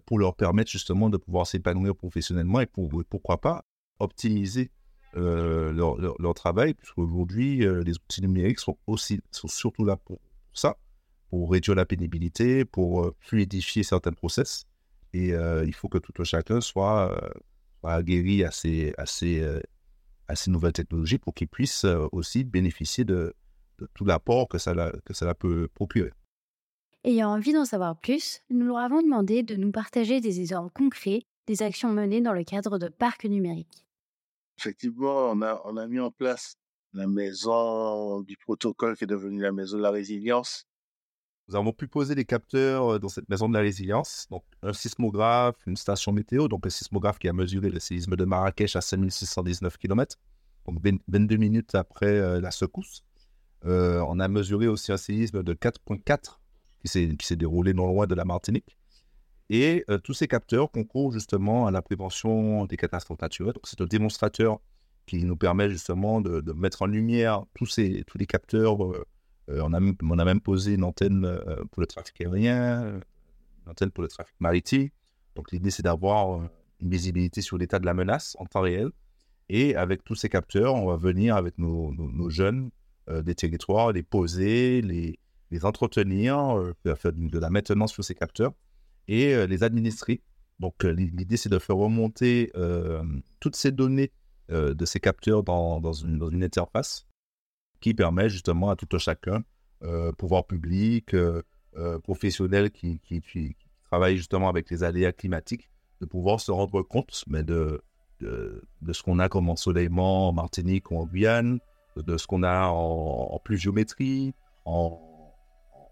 pour 0.06 0.20
leur 0.20 0.38
permettre 0.38 0.72
justement 0.72 1.10
de 1.10 1.18
pouvoir 1.18 1.48
s'épanouir 1.48 1.98
professionnellement 1.98 2.62
et 2.62 2.65
pour, 2.65 3.03
pourquoi 3.10 3.42
pas 3.42 3.65
optimiser 4.00 4.72
euh, 5.15 5.72
leur, 5.72 5.98
leur, 6.20 6.34
travail, 6.34 6.74
puisqu'aujourd'hui, 6.74 7.65
euh, 7.65 7.84
les 7.84 7.93
outils 7.93 8.22
numériques 8.22 8.60
sont, 8.60 8.77
aussi, 8.88 9.22
sont 9.32 9.48
surtout 9.48 9.86
là 9.86 9.96
pour 9.98 10.20
ça, 10.53 10.77
pour 11.29 11.51
réduire 11.51 11.75
la 11.75 11.86
pénibilité, 11.86 12.65
pour 12.65 13.03
euh, 13.03 13.15
fluidifier 13.20 13.84
certains 13.84 14.12
process. 14.12 14.65
Et 15.13 15.27
il 15.27 15.74
faut 15.75 15.89
que 15.89 16.00
tout 16.00 16.13
un 16.17 16.24
chacun 16.24 16.60
soit, 16.60 17.15
aguerri 17.84 18.43
à 18.43 18.50
ces, 18.50 18.96
à, 18.98 20.34
nouvelles 20.48 20.74
technologies 20.74 21.20
pour 21.20 21.36
qu'ils 21.36 21.48
puissent 21.48 21.86
aussi 22.12 22.43
bénéficier 22.43 23.03
de, 23.03 23.36
tout 23.93 24.05
l'apport 24.05 24.48
que 24.48 24.58
ça, 24.58 24.74
que 25.05 25.13
ça 25.13 25.32
peut 25.36 25.67
procurer. 25.75 26.10
Ayant 27.03 27.29
envie 27.29 27.53
d'en 27.53 27.65
savoir 27.65 27.96
plus, 27.96 28.41
nous 28.50 28.65
leur 28.65 28.77
avons 28.77 29.03
demandé 29.03 29.43
de 29.43 29.55
nous 29.55 29.72
partager 29.72 30.20
des 30.20 30.39
exemples 30.39 30.72
concrets 30.74 31.27
des 31.48 31.62
actions 31.62 31.91
menées 31.91 32.22
dans 32.22 32.34
le 32.34 32.43
cadre 32.43 32.79
de 32.79 32.88
parcs 32.88 33.25
numériques. 33.25 33.86
Effectivement, 34.57 35.31
on 35.31 35.77
a, 35.77 35.88
mis 35.88 36.00
en 36.00 36.12
place 36.12 36.55
la 36.93 37.07
maison 37.07 38.22
du 38.22 38.38
protocole 38.38 38.95
qui 38.95 39.03
est 39.03 39.07
devenue 39.07 39.41
la 39.41 39.51
maison 39.51 39.77
de 39.77 39.81
la 39.81 39.91
résilience. 39.91 40.65
Nous 41.48 41.55
avons 41.55 41.74
pu 41.74 41.88
poser 41.88 42.15
des 42.15 42.24
capteurs 42.24 43.00
dans 43.00 43.10
cette 43.10 43.27
maison 43.27 43.50
de 43.50 43.53
la 43.53 43.60
résilience, 43.60 44.27
donc 44.29 44.43
un 44.62 44.72
sismographe, 44.72 45.55
une 45.67 45.75
station 45.75 46.13
météo, 46.13 46.48
donc 46.48 46.65
un 46.65 46.69
sismographe 46.69 47.19
qui 47.19 47.27
a 47.27 47.33
mesuré 47.33 47.69
le 47.69 47.79
séisme 47.79 48.15
de 48.15 48.24
Marrakech 48.24 48.75
à 48.75 48.81
5619 48.81 49.77
km, 49.77 50.17
donc 50.65 50.79
22 51.07 51.36
minutes 51.36 51.75
après 51.75 52.39
la 52.39 52.51
secousse. 52.51 53.03
on 53.63 54.19
a 54.19 54.27
mesuré 54.29 54.67
aussi 54.67 54.93
un 54.93 54.98
séisme 54.98 55.43
de 55.43 55.53
4.4 55.53 56.39
qui 56.86 57.25
s'est 57.25 57.36
déroulé 57.36 57.74
non 57.74 57.88
loin 57.88 58.07
de 58.07 58.15
la 58.15 58.24
Martinique. 58.24 58.77
Et 59.50 59.85
tous 60.03 60.13
ces 60.13 60.27
capteurs 60.27 60.71
concourent 60.71 61.12
justement 61.12 61.67
à 61.67 61.71
la 61.71 61.81
prévention 61.81 62.65
des 62.65 62.77
catastrophes 62.77 63.21
naturelles. 63.21 63.55
c'est 63.63 63.81
un 63.81 63.85
démonstrateur 63.85 64.59
qui 65.05 65.23
nous 65.25 65.35
permet 65.35 65.69
justement 65.69 66.21
de, 66.21 66.53
mettre 66.53 66.83
en 66.83 66.85
lumière 66.85 67.43
tous, 67.53 67.65
ces, 67.65 68.03
tous 68.05 68.17
les 68.17 68.25
capteurs. 68.25 68.77
on, 69.50 69.73
a, 69.73 70.25
même 70.25 70.41
posé 70.41 70.75
une 70.75 70.83
antenne 70.83 71.39
pour 71.71 71.81
le 71.81 71.88
trafic 71.88 72.21
aérien, 72.21 73.01
une 73.65 73.71
antenne 73.71 73.91
pour 73.91 74.03
le 74.03 74.07
trafic 74.07 74.35
maritime. 74.39 74.89
Donc 75.35 75.51
l'idée, 75.51 75.71
c'est 75.71 75.83
d'avoir 75.83 76.50
une 76.79 76.89
visibilité 76.89 77.41
sur 77.41 77.57
l'état 77.57 77.79
de 77.79 77.85
la 77.85 77.93
menace 77.93 78.38
en 78.39 78.45
temps 78.45 78.62
réel. 78.62 78.91
Et 79.50 79.75
avec 79.75 80.05
tous 80.05 80.15
ces 80.15 80.29
capteurs, 80.29 80.73
on 80.75 80.85
va 80.85 80.95
venir 80.95 81.35
avec 81.35 81.57
nos, 81.57 82.29
jeunes 82.29 82.71
des 83.12 83.35
territoires, 83.35 83.91
les 83.91 84.03
poser, 84.03 84.81
les, 84.81 85.19
les 85.51 85.65
entretenir, 85.65 86.73
faire 86.95 87.12
de 87.12 87.39
la 87.39 87.50
maintenance 87.50 87.91
sur 87.91 88.05
ces 88.05 88.15
capteurs 88.15 88.53
et 89.07 89.48
les 89.48 89.63
administrer. 89.63 90.22
Donc, 90.60 90.83
l'idée, 90.83 91.38
c'est 91.38 91.50
de 91.50 91.60
faire 91.60 91.75
remonter 91.75 92.51
toutes 93.39 93.55
ces 93.55 93.72
données 93.72 94.12
de 94.50 94.86
ces 94.86 95.00
capteurs 95.00 95.43
dans, 95.43 95.93
une, 95.93 96.43
interface 96.43 97.07
qui 97.81 97.93
permet 97.93 98.29
justement 98.29 98.69
à 98.69 98.75
tout 98.75 98.88
un 98.93 98.98
chacun, 98.98 99.43
pouvoir 100.17 100.45
public, 100.45 101.15
professionnel 102.03 102.72
qui, 102.72 103.01
travaille 103.86 104.17
justement 104.17 104.50
avec 104.50 104.69
les 104.72 104.83
aléas 104.83 105.12
climatiques, 105.12 105.69
de 106.01 106.05
pouvoir 106.05 106.39
se 106.39 106.51
rendre 106.51 106.81
compte 106.81 107.24
mais 107.27 107.43
de, 107.43 107.81
de, 108.22 108.63
de 108.81 108.93
ce 108.93 109.03
qu'on 109.03 109.19
a 109.19 109.29
comme 109.29 109.50
ensoleillement 109.50 110.29
en 110.29 110.33
Martinique 110.33 110.89
ou 110.89 110.98
en 110.98 111.05
Guyane, 111.05 111.60
de 111.95 112.17
ce 112.17 112.25
qu'on 112.25 112.41
a 112.43 112.67
en, 112.67 113.29
en 113.31 113.39
pluviométrie, 113.39 114.33
en, 114.65 115.12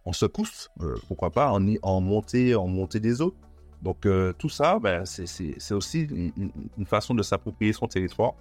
en 0.06 0.14
secousse, 0.14 0.70
euh, 0.82 0.96
pourquoi 1.08 1.32
pas, 1.32 1.52
en, 1.52 1.66
en, 1.82 2.02
montée, 2.02 2.56
en 2.56 2.68
montée 2.68 3.00
des 3.00 3.22
eaux. 3.22 3.36
Donc 3.82 4.06
euh, 4.06 4.34
tout 4.34 4.50
ça, 4.50 4.80
ben, 4.80 5.06
c'est 5.06 5.74
aussi 5.74 6.02
une, 6.02 6.86
façon 6.86 7.16
de 7.16 7.24
s'approprier 7.24 7.74
son 7.74 7.88
territoire 7.88 8.34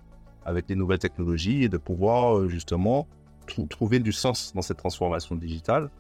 avec 0.45 0.69
les 0.69 0.75
nouvelles 0.75 0.99
technologies 0.99 1.65
et 1.65 1.69
de 1.69 1.79
pouvoir 1.79 2.37
euh, 2.37 2.49
justement 2.49 3.09
trouver 3.69 3.99
du 3.99 4.13
sens 4.13 4.53
dans 4.55 4.63
cette 4.63 4.77
transformation 4.77 5.35
digitale. 5.35 5.91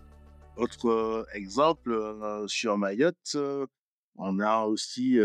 Autre 0.56 1.26
exemple, 1.32 1.98
sur 2.46 2.76
Mayotte, 2.76 3.36
on 4.16 4.38
a 4.40 4.64
aussi 4.66 5.18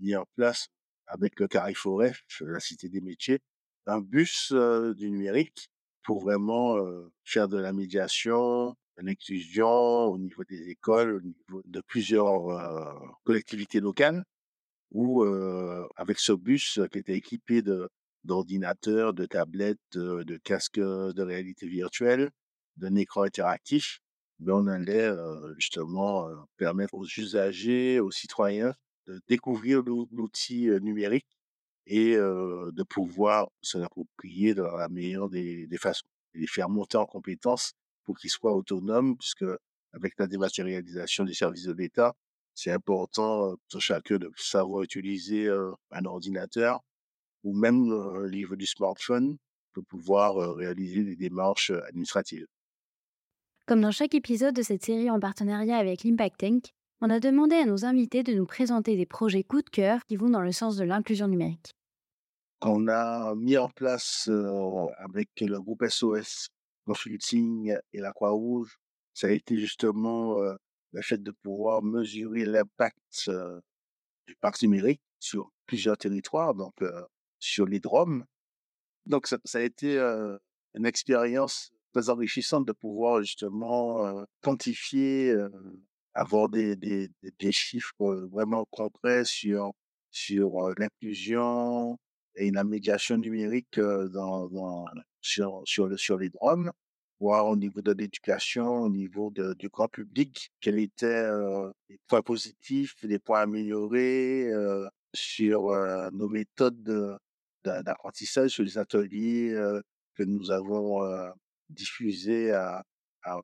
mis 0.00 0.16
en 0.16 0.24
place 0.34 0.68
avec 1.06 1.38
le 1.40 1.46
Carrefour 1.46 2.02
la 2.02 2.60
Cité 2.60 2.88
des 2.88 3.00
métiers, 3.00 3.38
un 3.86 4.00
bus 4.00 4.52
du 4.96 5.10
numérique 5.10 5.70
pour 6.02 6.20
vraiment 6.20 6.76
faire 7.24 7.48
de 7.48 7.56
la 7.56 7.72
médiation, 7.72 8.76
l'inclusion 8.98 10.06
au 10.06 10.18
niveau 10.18 10.44
des 10.44 10.68
écoles, 10.68 11.16
au 11.16 11.20
niveau 11.20 11.62
de 11.64 11.80
plusieurs 11.80 13.14
collectivités 13.24 13.80
locales, 13.80 14.24
où 14.90 15.24
avec 15.96 16.18
ce 16.18 16.32
bus 16.32 16.80
qui 16.92 16.98
était 16.98 17.16
équipé 17.16 17.62
de 17.62 17.88
d'ordinateurs, 18.24 19.14
de 19.14 19.24
tablettes, 19.24 19.78
de, 19.92 20.36
casques 20.38 20.80
de 20.80 21.22
réalité 21.22 21.68
virtuelle, 21.68 22.30
d'un 22.76 22.96
écran 22.96 23.22
interactif, 23.22 24.00
ben 24.40 24.54
on 24.54 24.66
allait 24.66 25.10
justement 25.56 26.28
permettre 26.56 26.94
aux 26.94 27.06
usagers, 27.06 28.00
aux 28.00 28.10
citoyens 28.10 28.74
de 29.06 29.20
découvrir 29.28 29.82
l'outil 29.82 30.68
numérique 30.82 31.28
et 31.86 32.16
de 32.16 32.82
pouvoir 32.82 33.48
se 33.62 33.78
l'approprier 33.78 34.54
dans 34.54 34.76
la 34.76 34.88
meilleure 34.88 35.28
des, 35.30 35.66
des 35.68 35.78
façons 35.78 36.08
et 36.34 36.40
les 36.40 36.46
faire 36.48 36.68
monter 36.68 36.98
en 36.98 37.06
compétences 37.06 37.74
pour 38.06 38.16
qu'ils 38.16 38.30
soient 38.30 38.54
autonomes, 38.54 39.16
puisque 39.18 39.44
avec 39.92 40.14
la 40.18 40.26
dématérialisation 40.26 41.24
des 41.24 41.34
services 41.34 41.64
de 41.64 41.72
l'État, 41.72 42.14
c'est 42.54 42.70
important 42.70 43.54
pour 43.70 43.80
chacun 43.80 44.16
de 44.16 44.30
savoir 44.36 44.82
utiliser 44.82 45.48
un 45.90 46.04
ordinateur 46.06 46.80
ou 47.44 47.54
même 47.54 47.90
au 47.90 48.28
niveau 48.28 48.56
du 48.56 48.66
smartphone 48.66 49.36
pour 49.72 49.84
pouvoir 49.84 50.54
réaliser 50.54 51.04
des 51.04 51.16
démarches 51.16 51.70
administratives. 51.70 52.46
Comme 53.66 53.82
dans 53.82 53.90
chaque 53.90 54.14
épisode 54.14 54.54
de 54.54 54.62
cette 54.62 54.84
série 54.84 55.10
en 55.10 55.20
partenariat 55.20 55.76
avec 55.76 56.04
l'Impact 56.04 56.38
Tank, 56.38 56.64
on 57.02 57.10
a 57.10 57.20
demandé 57.20 57.56
à 57.56 57.66
nos 57.66 57.84
invités 57.84 58.22
de 58.22 58.32
nous 58.32 58.46
présenter 58.46 58.96
des 58.96 59.06
projets 59.06 59.42
coup 59.42 59.60
de 59.60 59.68
cœur 59.68 60.04
qui 60.06 60.16
vont 60.16 60.30
dans 60.30 60.40
le 60.40 60.52
sens 60.52 60.76
de 60.76 60.84
l'inclusion 60.84 61.28
numérique. 61.28 61.72
On 62.62 62.88
a 62.88 63.34
mis 63.34 63.58
en 63.58 63.68
place 63.68 64.30
avec 64.98 65.28
le 65.40 65.60
groupe 65.60 65.84
SOS 65.86 66.48
Consulting 66.86 67.76
et 67.92 68.00
la 68.00 68.12
Croix-Rouge 68.12 68.78
ça 69.16 69.28
a 69.28 69.30
été 69.30 69.56
justement 69.58 70.36
le 70.92 71.02
fait 71.02 71.22
de 71.22 71.30
pouvoir 71.30 71.82
mesurer 71.82 72.44
l'impact 72.44 73.30
du 74.26 74.36
parc 74.36 74.60
numérique 74.60 75.00
sur 75.18 75.50
plusieurs 75.64 75.96
territoires, 75.96 76.54
donc 76.54 76.74
sur 77.38 77.64
les 77.64 77.80
Drômes. 77.80 78.26
Donc 79.06 79.26
ça, 79.26 79.38
a 79.54 79.60
été 79.62 79.98
une 80.74 80.84
expérience 80.84 81.72
très 81.94 82.10
enrichissante 82.10 82.66
de 82.66 82.72
pouvoir 82.72 83.22
justement 83.22 84.26
quantifier, 84.42 85.34
avoir 86.12 86.50
des, 86.50 87.08
chiffres 87.50 88.28
vraiment 88.30 88.66
concrets 88.70 89.24
sur, 89.24 89.72
sur 90.10 90.74
l'inclusion 90.78 91.98
et 92.34 92.50
la 92.50 92.64
médiation 92.64 93.16
numérique 93.16 93.80
dans, 93.80 94.48
dans, 94.48 94.84
sur, 95.26 95.62
sur, 95.96 96.18
les 96.18 96.28
Drômes 96.30 96.70
voir 97.18 97.46
au 97.46 97.56
niveau 97.56 97.80
de 97.80 97.92
l'éducation, 97.92 98.82
au 98.82 98.90
niveau 98.90 99.30
du 99.30 99.68
grand 99.68 99.88
public, 99.88 100.52
quels 100.60 100.78
étaient 100.78 101.30
les 101.88 101.98
points 102.06 102.22
positifs, 102.22 102.94
les 103.02 103.18
points 103.18 103.40
améliorés 103.40 104.50
sur 105.14 105.70
nos 106.12 106.28
méthodes 106.28 107.18
d'apprentissage, 107.64 108.50
sur 108.50 108.64
les 108.64 108.76
ateliers 108.76 109.54
que 110.14 110.24
nous 110.24 110.50
avons 110.50 111.00
diffusés 111.70 112.52
à, 112.52 112.84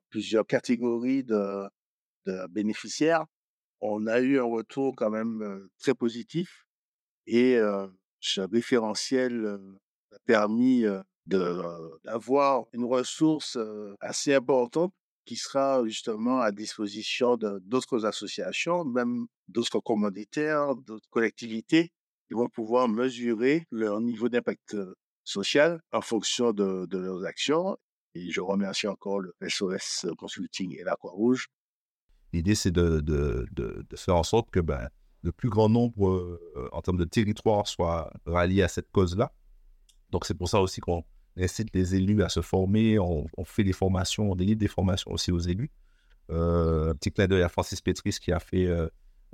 plusieurs 0.09 0.45
catégories 0.45 1.23
de, 1.23 1.67
bénéficiaires. 2.51 3.25
On 3.81 4.05
a 4.05 4.19
eu 4.19 4.39
un 4.39 4.43
retour 4.43 4.95
quand 4.95 5.09
même 5.09 5.67
très 5.79 5.95
positif 5.95 6.67
et 7.25 7.57
ce 8.19 8.41
référentiel 8.41 9.57
a 10.11 10.19
permis 10.25 10.85
d'avoir 11.25 12.65
une 12.73 12.85
ressource 12.85 13.57
assez 14.01 14.33
importante 14.33 14.93
qui 15.25 15.35
sera 15.35 15.83
justement 15.85 16.41
à 16.41 16.51
disposition 16.51 17.37
d'autres 17.37 18.05
associations, 18.05 18.83
même 18.83 19.27
d'autres 19.47 19.79
commanditaires, 19.79 20.75
d'autres 20.75 21.09
collectivités, 21.09 21.91
qui 22.27 22.33
vont 22.33 22.49
pouvoir 22.49 22.87
mesurer 22.87 23.65
leur 23.71 24.01
niveau 24.01 24.29
d'impact 24.29 24.75
social 25.23 25.79
en 25.91 26.01
fonction 26.01 26.51
de, 26.51 26.85
de, 26.87 26.97
leurs 26.97 27.25
actions. 27.25 27.77
Et 28.15 28.29
je 28.29 28.41
remercie 28.41 28.87
encore 28.87 29.19
le 29.19 29.33
SOS 29.47 30.07
Consulting 30.17 30.75
et 30.77 30.83
la 30.83 30.95
Croix-Rouge. 30.95 31.47
L'idée, 32.33 32.55
c'est 32.55 32.71
de, 32.71 32.99
de, 32.99 33.47
de, 33.51 33.95
faire 33.95 34.15
en 34.15 34.23
sorte 34.23 34.49
que 34.51 34.59
ben, 34.59 34.89
le 35.21 35.31
plus 35.31 35.49
grand 35.49 35.69
nombre, 35.69 36.39
en 36.71 36.81
termes 36.81 36.97
de 36.97 37.05
territoire, 37.05 37.67
soit 37.67 38.11
rallié 38.25 38.63
à 38.63 38.67
cette 38.67 38.91
cause-là. 38.91 39.31
Donc, 40.09 40.25
c'est 40.25 40.33
pour 40.33 40.49
ça 40.49 40.59
aussi 40.59 40.81
qu'on 40.81 41.03
incite 41.37 41.69
les 41.73 41.95
élus 41.95 42.23
à 42.23 42.29
se 42.29 42.41
former. 42.41 42.99
On, 42.99 43.27
fait 43.45 43.63
des 43.63 43.73
formations, 43.73 44.31
on 44.31 44.35
délivre 44.35 44.59
des 44.59 44.67
formations 44.67 45.11
aussi 45.11 45.31
aux 45.31 45.39
élus. 45.39 45.71
Euh, 46.29 46.91
un 46.91 46.95
petit 46.95 47.11
clin 47.11 47.27
d'œil 47.27 47.43
à 47.43 47.49
Francis 47.49 47.81
Pétris 47.81 48.17
qui 48.21 48.31
a 48.31 48.39
fait 48.39 48.65
euh, 48.65 48.87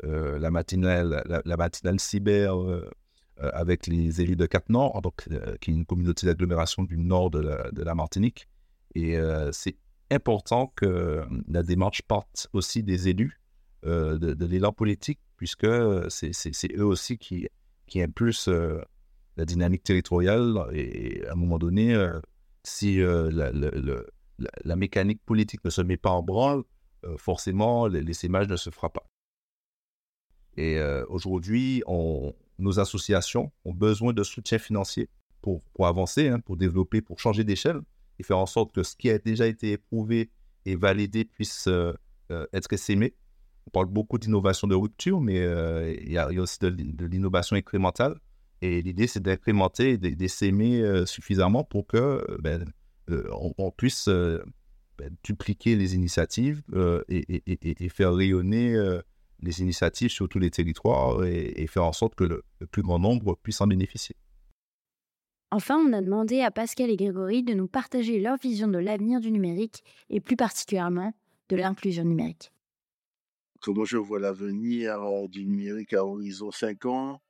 euh, 0.03 0.39
la, 0.39 0.49
matinale, 0.49 1.23
la, 1.45 1.57
matinale 1.57 1.99
cyber 1.99 2.55
avec 3.37 3.87
les 3.87 4.21
élus 4.21 4.35
de 4.35 4.45
Cap-Nord, 4.45 5.01
donc, 5.01 5.27
qui 5.61 5.71
est 5.71 5.73
une 5.73 5.85
communauté 5.85 6.25
d'agglomération 6.25 6.83
du 6.83 6.97
nord 6.97 7.29
de 7.29 7.83
la, 7.83 7.95
Martinique. 7.95 8.47
Et 8.95 9.17
c'est 9.51 9.75
important 10.11 10.73
que 10.75 11.23
la 11.47 11.63
démarche 11.63 12.01
parte 12.01 12.47
aussi 12.53 12.83
des 12.83 13.07
élus, 13.07 13.39
de, 13.83 14.45
l'élan 14.45 14.73
politique, 14.73 15.19
puisque 15.37 15.67
c'est 16.09 16.75
eux 16.75 16.85
aussi 16.85 17.17
qui, 17.17 17.47
qui 17.87 18.01
impulsent 18.01 18.49
la 19.37 19.45
dynamique 19.45 19.83
territoriale. 19.83 20.65
Et 20.73 21.25
à 21.25 21.31
un 21.31 21.35
moment 21.35 21.57
donné, 21.57 21.93
euh, 21.93 22.19
si 22.63 23.01
euh, 23.01 23.31
la, 24.63 24.75
mécanique 24.75 25.21
politique 25.25 25.63
ne 25.63 25.69
se 25.69 25.81
met 25.81 25.97
pas 25.97 26.11
en 26.11 26.23
branle, 26.23 26.63
euh, 27.05 27.17
forcément, 27.17 27.87
l'essaimage 27.87 28.47
ne 28.47 28.57
se 28.57 28.69
fera 28.69 28.89
pas. 28.89 29.05
Et 30.57 30.77
aujourd'hui, 31.07 31.83
nos 32.57 32.79
associations 32.81 33.49
ont 33.63 33.73
besoin 33.73 34.11
de 34.11 34.23
soutien 34.23 34.57
financier 34.57 35.07
pour, 35.41 35.61
pour 35.73 35.87
avancer, 35.87 36.27
hein, 36.27 36.41
pour 36.41 36.57
développer, 36.57 37.01
pour 37.01 37.17
changer 37.17 37.45
d'échelle 37.45 37.79
et 38.17 38.23
faire 38.23 38.39
en 38.39 38.45
sorte 38.45 38.73
que 38.73 38.83
ce 38.83 38.97
qui 38.97 39.09
a 39.09 39.17
déjà 39.19 39.47
été 39.47 39.71
éprouvé 39.71 40.29
et 40.65 40.75
validé 40.75 41.23
puisse 41.23 41.69
être 42.29 42.73
essaimé. 42.73 43.15
On 43.67 43.69
parle 43.69 43.85
beaucoup 43.85 44.17
d'innovation 44.17 44.67
de 44.67 44.75
rupture, 44.75 45.21
mais 45.21 45.37
il 46.01 46.11
y, 46.11 46.17
a 46.17 46.27
aussi 46.27 46.59
de 46.59 47.05
l'innovation 47.05 47.55
incrémentale. 47.55 48.19
Et 48.61 48.81
l'idée, 48.81 49.07
c'est 49.07 49.21
d'incrémenter, 49.21 49.97
d'essaimer 49.97 50.81
euh, 50.81 51.05
suffisamment 51.05 51.63
pour 51.63 51.87
que 51.87 51.97
euh, 51.97 52.37
ben, 52.39 52.65
euh, 53.09 53.27
on, 53.57 53.71
puisse 53.71 54.07
ben, 54.07 55.15
dupliquer 55.23 55.75
les 55.75 55.95
initiatives 55.95 56.61
et, 57.07 57.89
faire 57.89 58.13
rayonner 58.13 58.77
les 59.41 59.61
initiatives 59.61 60.11
sur 60.11 60.27
tous 60.27 60.39
les 60.39 60.51
territoires 60.51 61.23
et, 61.25 61.65
faire 61.67 61.85
en 61.85 61.93
sorte 61.93 62.15
que 62.15 62.25
le, 62.25 62.43
plus 62.71 62.83
grand 62.83 62.99
nombre 62.99 63.35
puisse 63.41 63.61
en 63.61 63.67
bénéficier. 63.67 64.15
Enfin, 65.51 65.77
on 65.77 65.93
a 65.93 66.01
demandé 66.01 66.41
à 66.41 66.51
Pascal 66.51 66.91
et 66.91 66.97
Grégory 66.97 67.41
de 67.41 67.55
nous 67.55 67.67
partager 67.67 68.19
leur 68.19 68.37
vision 68.37 68.67
de 68.67 68.77
l'avenir 68.77 69.19
du 69.19 69.31
numérique 69.31 69.83
et 70.11 70.19
plus 70.19 70.35
particulièrement 70.35 71.11
de 71.47 71.55
l'inclusion 71.55 72.03
numérique. 72.03 72.51
Comment 73.59 73.85
je 73.85 73.97
vois 73.97 74.19
l'avenir 74.19 74.99
du 75.29 75.45
numérique 75.45 75.93
à 75.93 76.05
horizon 76.05 76.51
5 76.51 76.85
ans? 76.85 77.21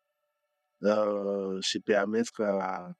C'est 0.81 1.83
permettre 1.83 2.41
à 2.43 2.91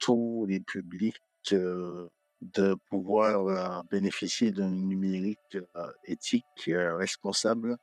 tous 0.00 0.46
les 0.48 0.60
publics 0.60 1.20
euh, 1.52 2.08
de 2.40 2.74
pouvoir 2.88 3.46
euh, 3.46 3.82
bénéficier 3.90 4.50
d'un 4.50 4.70
numérique 4.70 5.58
euh, 5.76 5.92
éthique, 6.04 6.44
responsable. 6.66 7.76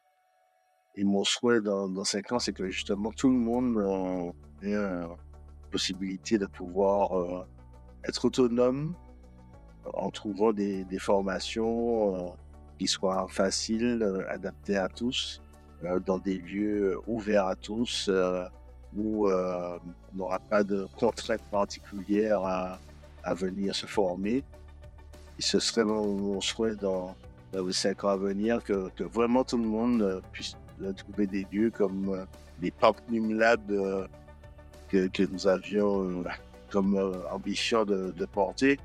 Et 0.95 1.03
mon 1.03 1.23
souhait 1.23 1.61
dans, 1.61 1.87
dans 1.87 2.03
cinq 2.03 2.31
ans, 2.31 2.39
c'est 2.39 2.53
que 2.53 2.67
justement 2.69 3.11
tout 3.11 3.29
le 3.29 3.37
monde 3.37 4.33
ait 4.63 4.73
la 4.73 5.15
possibilité 5.71 6.39
de 6.39 6.47
pouvoir 6.47 7.45
être 8.03 8.25
autonome 8.25 8.95
en 9.93 10.09
trouvant 10.09 10.53
des, 10.53 10.85
des 10.85 10.97
formations 10.97 12.35
qui 12.79 12.87
soient 12.87 13.27
faciles, 13.29 14.03
adaptées 14.27 14.77
à 14.77 14.89
tous, 14.89 15.39
dans 16.03 16.17
des 16.17 16.39
lieux 16.39 16.99
ouverts 17.05 17.45
à 17.45 17.55
tous, 17.55 18.09
où 18.95 19.27
euh, 19.27 19.77
on 20.13 20.17
n'aura 20.17 20.39
pas 20.39 20.63
de 20.63 20.87
contraintes 20.99 21.41
particulières 21.51 22.41
à, 22.43 22.79
à, 23.23 23.33
venir 23.33 23.75
se 23.75 23.85
former. 23.85 24.43
Et 25.37 25.41
ce 25.41 25.59
serait 25.59 25.83
mon, 25.83 26.39
souhait 26.41 26.75
dans, 26.75 27.15
les 27.53 27.73
cinq 27.73 28.03
ans 28.03 28.09
à 28.09 28.17
venir 28.17 28.63
que, 28.63 28.89
vraiment 29.03 29.43
tout 29.43 29.57
le 29.57 29.67
monde 29.67 30.01
euh, 30.01 30.21
puisse 30.31 30.55
trouver 30.97 31.27
des 31.27 31.45
lieux 31.51 31.71
comme 31.71 32.09
euh, 32.09 32.25
les 32.61 32.71
Parcs 32.71 33.03
que, 34.89 35.07
que, 35.07 35.23
nous 35.23 35.47
avions 35.47 36.23
comme 36.69 36.97
ambition 37.31 37.85
de 37.85 38.25
porter, 38.25 38.79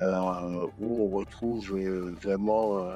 où 0.00 1.04
on 1.04 1.08
retrouve 1.08 1.78
vraiment 2.22 2.90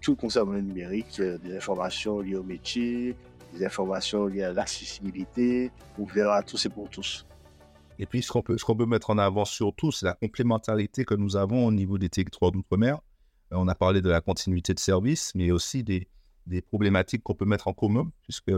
tout 0.00 0.16
concernant 0.16 0.52
le 0.52 0.60
numérique, 0.62 1.20
des 1.20 1.56
informations 1.56 2.20
liées 2.20 2.36
au 2.36 2.42
métier, 2.42 3.16
des 3.54 3.64
informations 3.64 4.26
liées 4.26 4.42
à 4.42 4.52
l'accessibilité, 4.52 5.70
ouvert 5.98 6.30
à 6.30 6.42
tous 6.42 6.66
et 6.66 6.68
pour 6.68 6.88
tous. 6.90 7.26
Et 7.98 8.06
puis, 8.06 8.22
ce 8.22 8.32
qu'on 8.32 8.42
peut, 8.42 8.56
peut, 8.56 8.86
mettre 8.86 9.10
en 9.10 9.18
avant 9.18 9.44
surtout, 9.44 9.92
c'est 9.92 10.06
la 10.06 10.14
complémentarité 10.14 11.04
que 11.04 11.14
nous 11.14 11.36
avons 11.36 11.66
au 11.66 11.72
niveau 11.72 11.96
des 11.98 12.08
territoires 12.08 12.50
d'outre-mer. 12.50 12.98
Euh, 13.52 13.56
on 13.56 13.68
a 13.68 13.74
parlé 13.74 14.02
de 14.02 14.10
la 14.10 14.20
continuité 14.20 14.74
de 14.74 14.80
service, 14.80 15.32
mais 15.34 15.50
aussi 15.50 15.84
des, 15.84 16.08
problématiques 16.68 17.22
qu'on 17.22 17.34
peut 17.34 17.44
mettre 17.44 17.68
en 17.68 17.72
commun, 17.72 18.10
puisque 18.22 18.52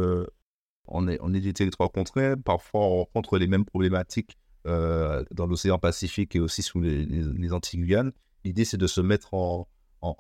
on 0.89 1.09
est, 1.09 1.41
des 1.41 1.53
territoires 1.53 1.91
contraires. 1.91 2.37
Parfois, 2.43 2.81
on 2.81 2.97
rencontre 2.99 3.39
les 3.39 3.47
mêmes 3.47 3.65
problématiques 3.65 4.37
euh, 4.67 5.25
dans 5.33 5.47
l'océan 5.47 5.79
Pacifique 5.79 6.35
et 6.35 6.41
aussi 6.41 6.63
sous 6.63 6.81
les, 6.81 7.05
les, 7.05 7.53
Antilles-Guyane. 7.53 8.13
L'idée, 8.45 8.65
c'est 8.65 8.77
de 8.77 8.87
se 8.87 9.01
mettre 9.01 9.35
en, 9.35 9.69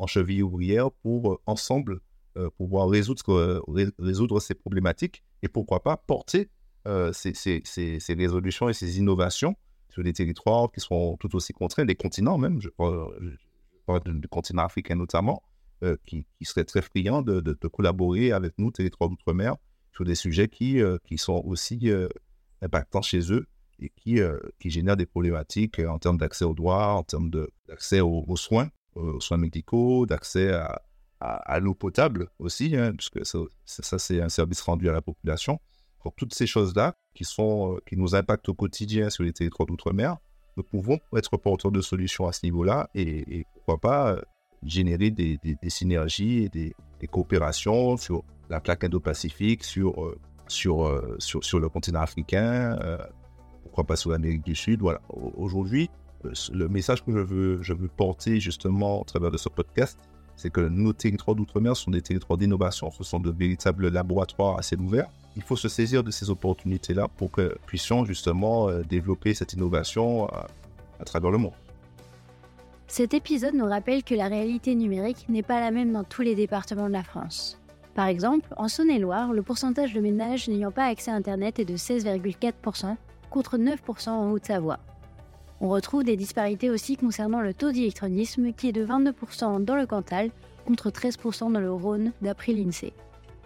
cheville 0.06 0.42
ouvrière 0.42 0.90
pour, 0.90 1.32
euh, 1.32 1.40
ensemble, 1.46 2.00
pouvoir 2.56 2.88
résoudre, 2.88 3.22
euh, 3.32 4.40
ces 4.40 4.54
problématiques 4.54 5.22
et 5.42 5.48
pourquoi 5.48 5.82
pas 5.82 5.96
porter 5.96 6.50
euh, 6.86 7.12
ces, 7.12 7.62
résolutions 8.08 8.68
et 8.68 8.72
ces 8.72 8.98
innovations 8.98 9.56
sur 9.88 10.02
des 10.02 10.12
territoires 10.12 10.70
qui 10.70 10.80
sont 10.80 11.16
tout 11.18 11.34
aussi 11.34 11.52
contraints, 11.52 11.84
des 11.84 11.94
continents 11.94 12.38
même, 12.38 12.60
je 12.60 12.68
parle, 12.68 14.02
du 14.04 14.28
continent 14.28 14.64
africain 14.64 14.96
notamment, 14.96 15.42
qui, 16.04 16.26
qui 16.38 16.44
seraient 16.44 16.64
très 16.64 16.82
friands 16.82 17.22
de, 17.22 17.40
de, 17.40 17.68
collaborer 17.68 18.32
avec 18.32 18.54
nous, 18.58 18.70
territoires 18.70 19.08
d'outre-mer, 19.08 19.56
sur 19.92 20.04
des 20.04 20.14
sujets 20.14 20.48
qui, 20.48 20.80
qui 21.04 21.16
sont 21.16 21.42
aussi 21.46 21.90
impactants 22.60 23.02
chez 23.02 23.32
eux 23.32 23.46
et 23.78 23.90
qui, 23.90 24.18
qui 24.58 24.70
génèrent 24.70 24.96
des 24.96 25.06
problématiques 25.06 25.78
en 25.78 25.98
termes 25.98 26.18
d'accès 26.18 26.44
aux 26.44 26.54
droits, 26.54 26.94
en 26.94 27.04
termes 27.04 27.30
d'accès 27.68 28.00
aux, 28.00 28.24
aux, 28.26 28.36
soins, 28.36 28.68
aux 28.94 29.20
soins 29.20 29.38
médicaux, 29.38 30.04
d'accès 30.04 30.52
à, 30.52 30.82
à, 31.20 31.60
l'eau 31.60 31.74
potable 31.74 32.28
aussi, 32.38 32.76
hein, 32.76 32.92
puisque 32.92 33.24
ça, 33.24 33.98
c'est 33.98 34.20
un 34.20 34.28
service 34.28 34.60
rendu 34.60 34.88
à 34.88 34.92
la 34.92 35.02
population. 35.02 35.58
Pour 36.00 36.14
toutes 36.14 36.34
ces 36.34 36.46
choses-là 36.46 36.94
qui, 37.14 37.24
sont, 37.24 37.74
euh, 37.74 37.78
qui 37.88 37.96
nous 37.96 38.14
impactent 38.14 38.48
au 38.48 38.54
quotidien 38.54 39.10
sur 39.10 39.24
les 39.24 39.32
territoires 39.32 39.66
d'outre-mer, 39.66 40.16
nous 40.56 40.62
pouvons 40.62 40.98
être 41.16 41.36
porteurs 41.36 41.72
de 41.72 41.80
solutions 41.80 42.28
à 42.28 42.32
ce 42.32 42.44
niveau-là 42.44 42.88
et, 42.94 43.44
pourquoi 43.54 43.78
pas 43.78 44.12
euh, 44.12 44.20
générer 44.62 45.10
des, 45.10 45.38
synergies 45.68 46.44
et 46.44 46.48
des, 46.48 46.74
coopérations 47.10 47.96
sur 47.96 48.22
la 48.48 48.60
plaque 48.60 48.84
Indo-Pacifique, 48.84 49.64
sur, 49.64 50.04
euh, 50.04 50.18
sur, 50.48 51.02
sur, 51.18 51.42
sur, 51.44 51.58
le 51.58 51.68
continent 51.68 52.00
africain, 52.00 52.78
pourquoi 53.62 53.84
pas 53.84 53.96
sur 53.96 54.10
l'Amérique 54.10 54.44
du 54.44 54.54
Sud. 54.54 54.80
Voilà. 54.80 55.00
Aujourd'hui, 55.08 55.90
le 56.52 56.68
message 56.68 57.04
que 57.04 57.12
je 57.12 57.18
veux, 57.18 57.62
je 57.62 57.72
veux 57.72 57.88
porter 57.88 58.40
justement 58.40 59.00
au 59.00 59.04
travers 59.04 59.30
de 59.30 59.36
ce 59.36 59.48
podcast, 59.48 59.98
c'est 60.36 60.50
que 60.50 60.60
nos 60.60 60.92
territoires 60.92 61.34
d'outre-mer 61.34 61.76
sont 61.76 61.90
des 61.90 62.02
territoires 62.02 62.36
d'innovation, 62.36 62.90
ce 62.90 63.04
sont 63.04 63.20
de 63.20 63.30
véritables 63.30 63.88
laboratoires 63.88 64.58
assez 64.58 64.76
ouverts. 64.76 65.08
Il 65.36 65.42
faut 65.42 65.56
se 65.56 65.68
saisir 65.68 66.04
de 66.04 66.10
ces 66.10 66.30
opportunités-là 66.30 67.08
pour 67.08 67.30
que 67.30 67.56
puissions 67.66 68.04
justement 68.04 68.70
développer 68.82 69.34
cette 69.34 69.52
innovation 69.52 70.28
à 70.28 71.04
travers 71.04 71.30
le 71.30 71.38
monde. 71.38 71.52
Cet 72.86 73.14
épisode 73.14 73.54
nous 73.54 73.66
rappelle 73.66 74.04
que 74.04 74.14
la 74.14 74.28
réalité 74.28 74.74
numérique 74.74 75.26
n'est 75.28 75.42
pas 75.42 75.60
la 75.60 75.70
même 75.70 75.92
dans 75.92 76.04
tous 76.04 76.22
les 76.22 76.34
départements 76.34 76.86
de 76.86 76.92
la 76.92 77.02
France. 77.02 77.58
Par 77.94 78.06
exemple, 78.06 78.48
en 78.56 78.68
Saône-et-Loire, 78.68 79.32
le 79.32 79.42
pourcentage 79.42 79.92
de 79.92 80.00
ménages 80.00 80.48
n'ayant 80.48 80.70
pas 80.70 80.84
accès 80.84 81.10
à 81.10 81.14
Internet 81.14 81.58
est 81.58 81.64
de 81.64 81.76
16,4% 81.76 82.96
contre 83.30 83.58
9% 83.58 84.10
en 84.10 84.30
Haute-Savoie. 84.30 84.78
On 85.60 85.68
retrouve 85.68 86.04
des 86.04 86.16
disparités 86.16 86.70
aussi 86.70 86.96
concernant 86.96 87.40
le 87.40 87.54
taux 87.54 87.72
d'électronisme 87.72 88.52
qui 88.52 88.68
est 88.68 88.72
de 88.72 88.84
22% 88.84 89.64
dans 89.64 89.76
le 89.76 89.86
Cantal 89.86 90.30
contre 90.66 90.90
13% 90.90 91.52
dans 91.52 91.60
le 91.60 91.72
Rhône 91.72 92.12
d'après 92.20 92.52
l'INSEE. 92.52 92.92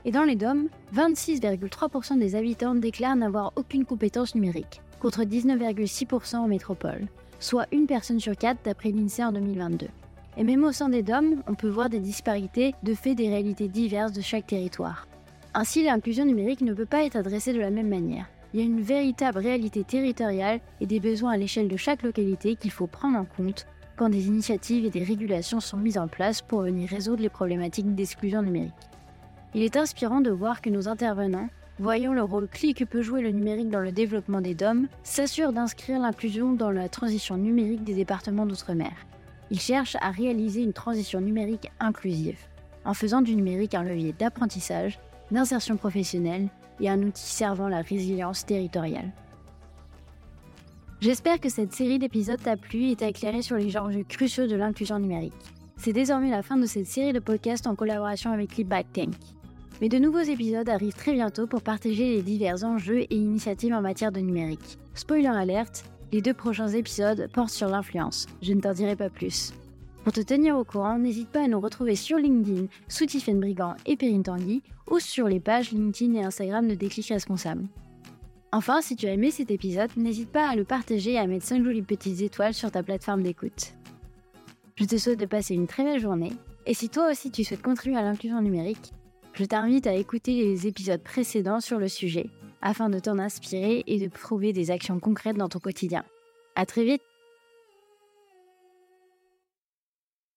Et 0.04 0.10
dans 0.10 0.24
les 0.24 0.36
DOM, 0.36 0.68
26,3% 0.94 2.18
des 2.18 2.34
habitants 2.34 2.74
déclarent 2.74 3.16
n'avoir 3.16 3.52
aucune 3.56 3.84
compétence 3.84 4.34
numérique, 4.34 4.80
contre 4.98 5.22
19,6% 5.22 6.36
en 6.36 6.48
métropole 6.48 7.06
soit 7.40 7.66
une 7.72 7.86
personne 7.86 8.20
sur 8.20 8.36
quatre 8.36 8.60
d'après 8.64 8.90
l'INSEE 8.90 9.24
en 9.24 9.32
2022. 9.32 9.88
Et 10.36 10.44
même 10.44 10.62
au 10.62 10.72
sein 10.72 10.88
des 10.88 11.02
DOM, 11.02 11.42
on 11.48 11.54
peut 11.54 11.68
voir 11.68 11.88
des 11.88 11.98
disparités 11.98 12.74
de 12.82 12.94
fait 12.94 13.14
des 13.14 13.28
réalités 13.28 13.66
diverses 13.66 14.12
de 14.12 14.20
chaque 14.20 14.46
territoire. 14.46 15.08
Ainsi, 15.54 15.82
l'inclusion 15.82 16.24
numérique 16.24 16.60
ne 16.60 16.74
peut 16.74 16.86
pas 16.86 17.04
être 17.04 17.16
adressée 17.16 17.52
de 17.52 17.58
la 17.58 17.70
même 17.70 17.88
manière. 17.88 18.26
Il 18.52 18.60
y 18.60 18.62
a 18.62 18.66
une 18.66 18.80
véritable 18.80 19.38
réalité 19.38 19.84
territoriale 19.84 20.60
et 20.80 20.86
des 20.86 21.00
besoins 21.00 21.32
à 21.32 21.36
l'échelle 21.36 21.68
de 21.68 21.76
chaque 21.76 22.02
localité 22.02 22.56
qu'il 22.56 22.70
faut 22.70 22.86
prendre 22.86 23.18
en 23.18 23.24
compte 23.24 23.66
quand 23.96 24.08
des 24.08 24.26
initiatives 24.26 24.84
et 24.84 24.90
des 24.90 25.04
régulations 25.04 25.60
sont 25.60 25.76
mises 25.76 25.98
en 25.98 26.08
place 26.08 26.42
pour 26.42 26.62
venir 26.62 26.88
résoudre 26.88 27.22
les 27.22 27.28
problématiques 27.28 27.94
d'exclusion 27.94 28.42
numérique. 28.42 28.72
Il 29.54 29.62
est 29.62 29.76
inspirant 29.76 30.20
de 30.20 30.30
voir 30.30 30.62
que 30.62 30.70
nos 30.70 30.88
intervenants 30.88 31.48
voyant 31.80 32.12
le 32.12 32.22
rôle 32.22 32.46
clé 32.46 32.74
que 32.74 32.84
peut 32.84 33.00
jouer 33.00 33.22
le 33.22 33.30
numérique 33.30 33.70
dans 33.70 33.80
le 33.80 33.90
développement 33.90 34.42
des 34.42 34.54
DOM, 34.54 34.86
s'assure 35.02 35.52
d'inscrire 35.52 35.98
l'inclusion 35.98 36.52
dans 36.52 36.70
la 36.70 36.90
transition 36.90 37.38
numérique 37.38 37.84
des 37.84 37.94
départements 37.94 38.44
d'outre-mer. 38.44 38.92
Il 39.50 39.58
cherche 39.58 39.96
à 40.02 40.10
réaliser 40.10 40.62
une 40.62 40.74
transition 40.74 41.22
numérique 41.22 41.70
inclusive, 41.80 42.38
en 42.84 42.92
faisant 42.92 43.22
du 43.22 43.34
numérique 43.34 43.74
un 43.74 43.82
levier 43.82 44.12
d'apprentissage, 44.12 44.98
d'insertion 45.30 45.78
professionnelle 45.78 46.48
et 46.80 46.88
un 46.88 47.02
outil 47.02 47.26
servant 47.26 47.68
la 47.68 47.82
résilience 47.82 48.44
territoriale. 48.46 49.12
J'espère 51.00 51.40
que 51.40 51.48
cette 51.48 51.72
série 51.72 51.98
d'épisodes 51.98 52.42
t'a 52.42 52.56
plu 52.56 52.90
et 52.90 52.96
t'a 52.96 53.08
éclairé 53.08 53.40
sur 53.40 53.56
les 53.56 53.76
enjeux 53.76 54.04
cruciaux 54.04 54.46
de 54.46 54.56
l'inclusion 54.56 54.98
numérique. 54.98 55.32
C'est 55.78 55.94
désormais 55.94 56.30
la 56.30 56.42
fin 56.42 56.58
de 56.58 56.66
cette 56.66 56.86
série 56.86 57.14
de 57.14 57.20
podcasts 57.20 57.66
en 57.66 57.74
collaboration 57.74 58.32
avec 58.32 58.56
Leadback 58.56 58.92
Tank. 58.92 59.14
Mais 59.80 59.88
de 59.88 59.98
nouveaux 59.98 60.18
épisodes 60.18 60.68
arrivent 60.68 60.94
très 60.94 61.14
bientôt 61.14 61.46
pour 61.46 61.62
partager 61.62 62.16
les 62.16 62.22
divers 62.22 62.64
enjeux 62.64 63.00
et 63.00 63.16
initiatives 63.16 63.72
en 63.72 63.80
matière 63.80 64.12
de 64.12 64.20
numérique. 64.20 64.78
Spoiler 64.94 65.28
alerte, 65.28 65.84
les 66.12 66.20
deux 66.20 66.34
prochains 66.34 66.68
épisodes 66.68 67.30
portent 67.32 67.48
sur 67.48 67.68
l'influence. 67.68 68.26
Je 68.42 68.52
ne 68.52 68.60
t'en 68.60 68.74
dirai 68.74 68.94
pas 68.94 69.08
plus. 69.08 69.54
Pour 70.04 70.14
te 70.14 70.20
tenir 70.22 70.56
au 70.56 70.64
courant, 70.64 70.98
n'hésite 70.98 71.28
pas 71.28 71.44
à 71.44 71.48
nous 71.48 71.60
retrouver 71.60 71.94
sur 71.94 72.16
LinkedIn 72.16 72.66
sous 72.88 73.04
Tiffen 73.04 73.38
Brigand 73.38 73.74
et 73.84 73.96
Perrine 73.96 74.22
Tanguy 74.22 74.62
ou 74.90 74.98
sur 74.98 75.28
les 75.28 75.40
pages 75.40 75.72
LinkedIn 75.72 76.14
et 76.14 76.24
Instagram 76.24 76.66
de 76.66 76.74
Déclic 76.74 77.08
Responsable. 77.08 77.66
Enfin, 78.52 78.80
si 78.80 78.96
tu 78.96 79.06
as 79.06 79.12
aimé 79.12 79.30
cet 79.30 79.50
épisode, 79.50 79.90
n'hésite 79.96 80.30
pas 80.30 80.48
à 80.48 80.56
le 80.56 80.64
partager 80.64 81.12
et 81.12 81.18
à 81.18 81.26
mettre 81.26 81.44
5 81.44 81.62
jolies 81.62 81.82
petites 81.82 82.22
étoiles 82.22 82.54
sur 82.54 82.70
ta 82.70 82.82
plateforme 82.82 83.22
d'écoute. 83.22 83.74
Je 84.76 84.86
te 84.86 84.96
souhaite 84.96 85.20
de 85.20 85.26
passer 85.26 85.54
une 85.54 85.66
très 85.66 85.84
belle 85.84 86.00
journée, 86.00 86.32
et 86.66 86.74
si 86.74 86.88
toi 86.88 87.10
aussi 87.10 87.30
tu 87.30 87.44
souhaites 87.44 87.62
contribuer 87.62 87.98
à 87.98 88.02
l'inclusion 88.02 88.40
numérique, 88.40 88.92
je 89.34 89.44
t'invite 89.44 89.86
à 89.86 89.94
écouter 89.94 90.32
les 90.32 90.66
épisodes 90.66 91.02
précédents 91.02 91.60
sur 91.60 91.78
le 91.78 91.86
sujet, 91.86 92.30
afin 92.62 92.88
de 92.88 92.98
t'en 92.98 93.18
inspirer 93.18 93.84
et 93.86 94.00
de 94.00 94.08
prouver 94.08 94.52
des 94.52 94.70
actions 94.70 94.98
concrètes 94.98 95.36
dans 95.36 95.48
ton 95.48 95.60
quotidien. 95.60 96.04
À 96.56 96.66
très 96.66 96.84
vite 96.84 97.02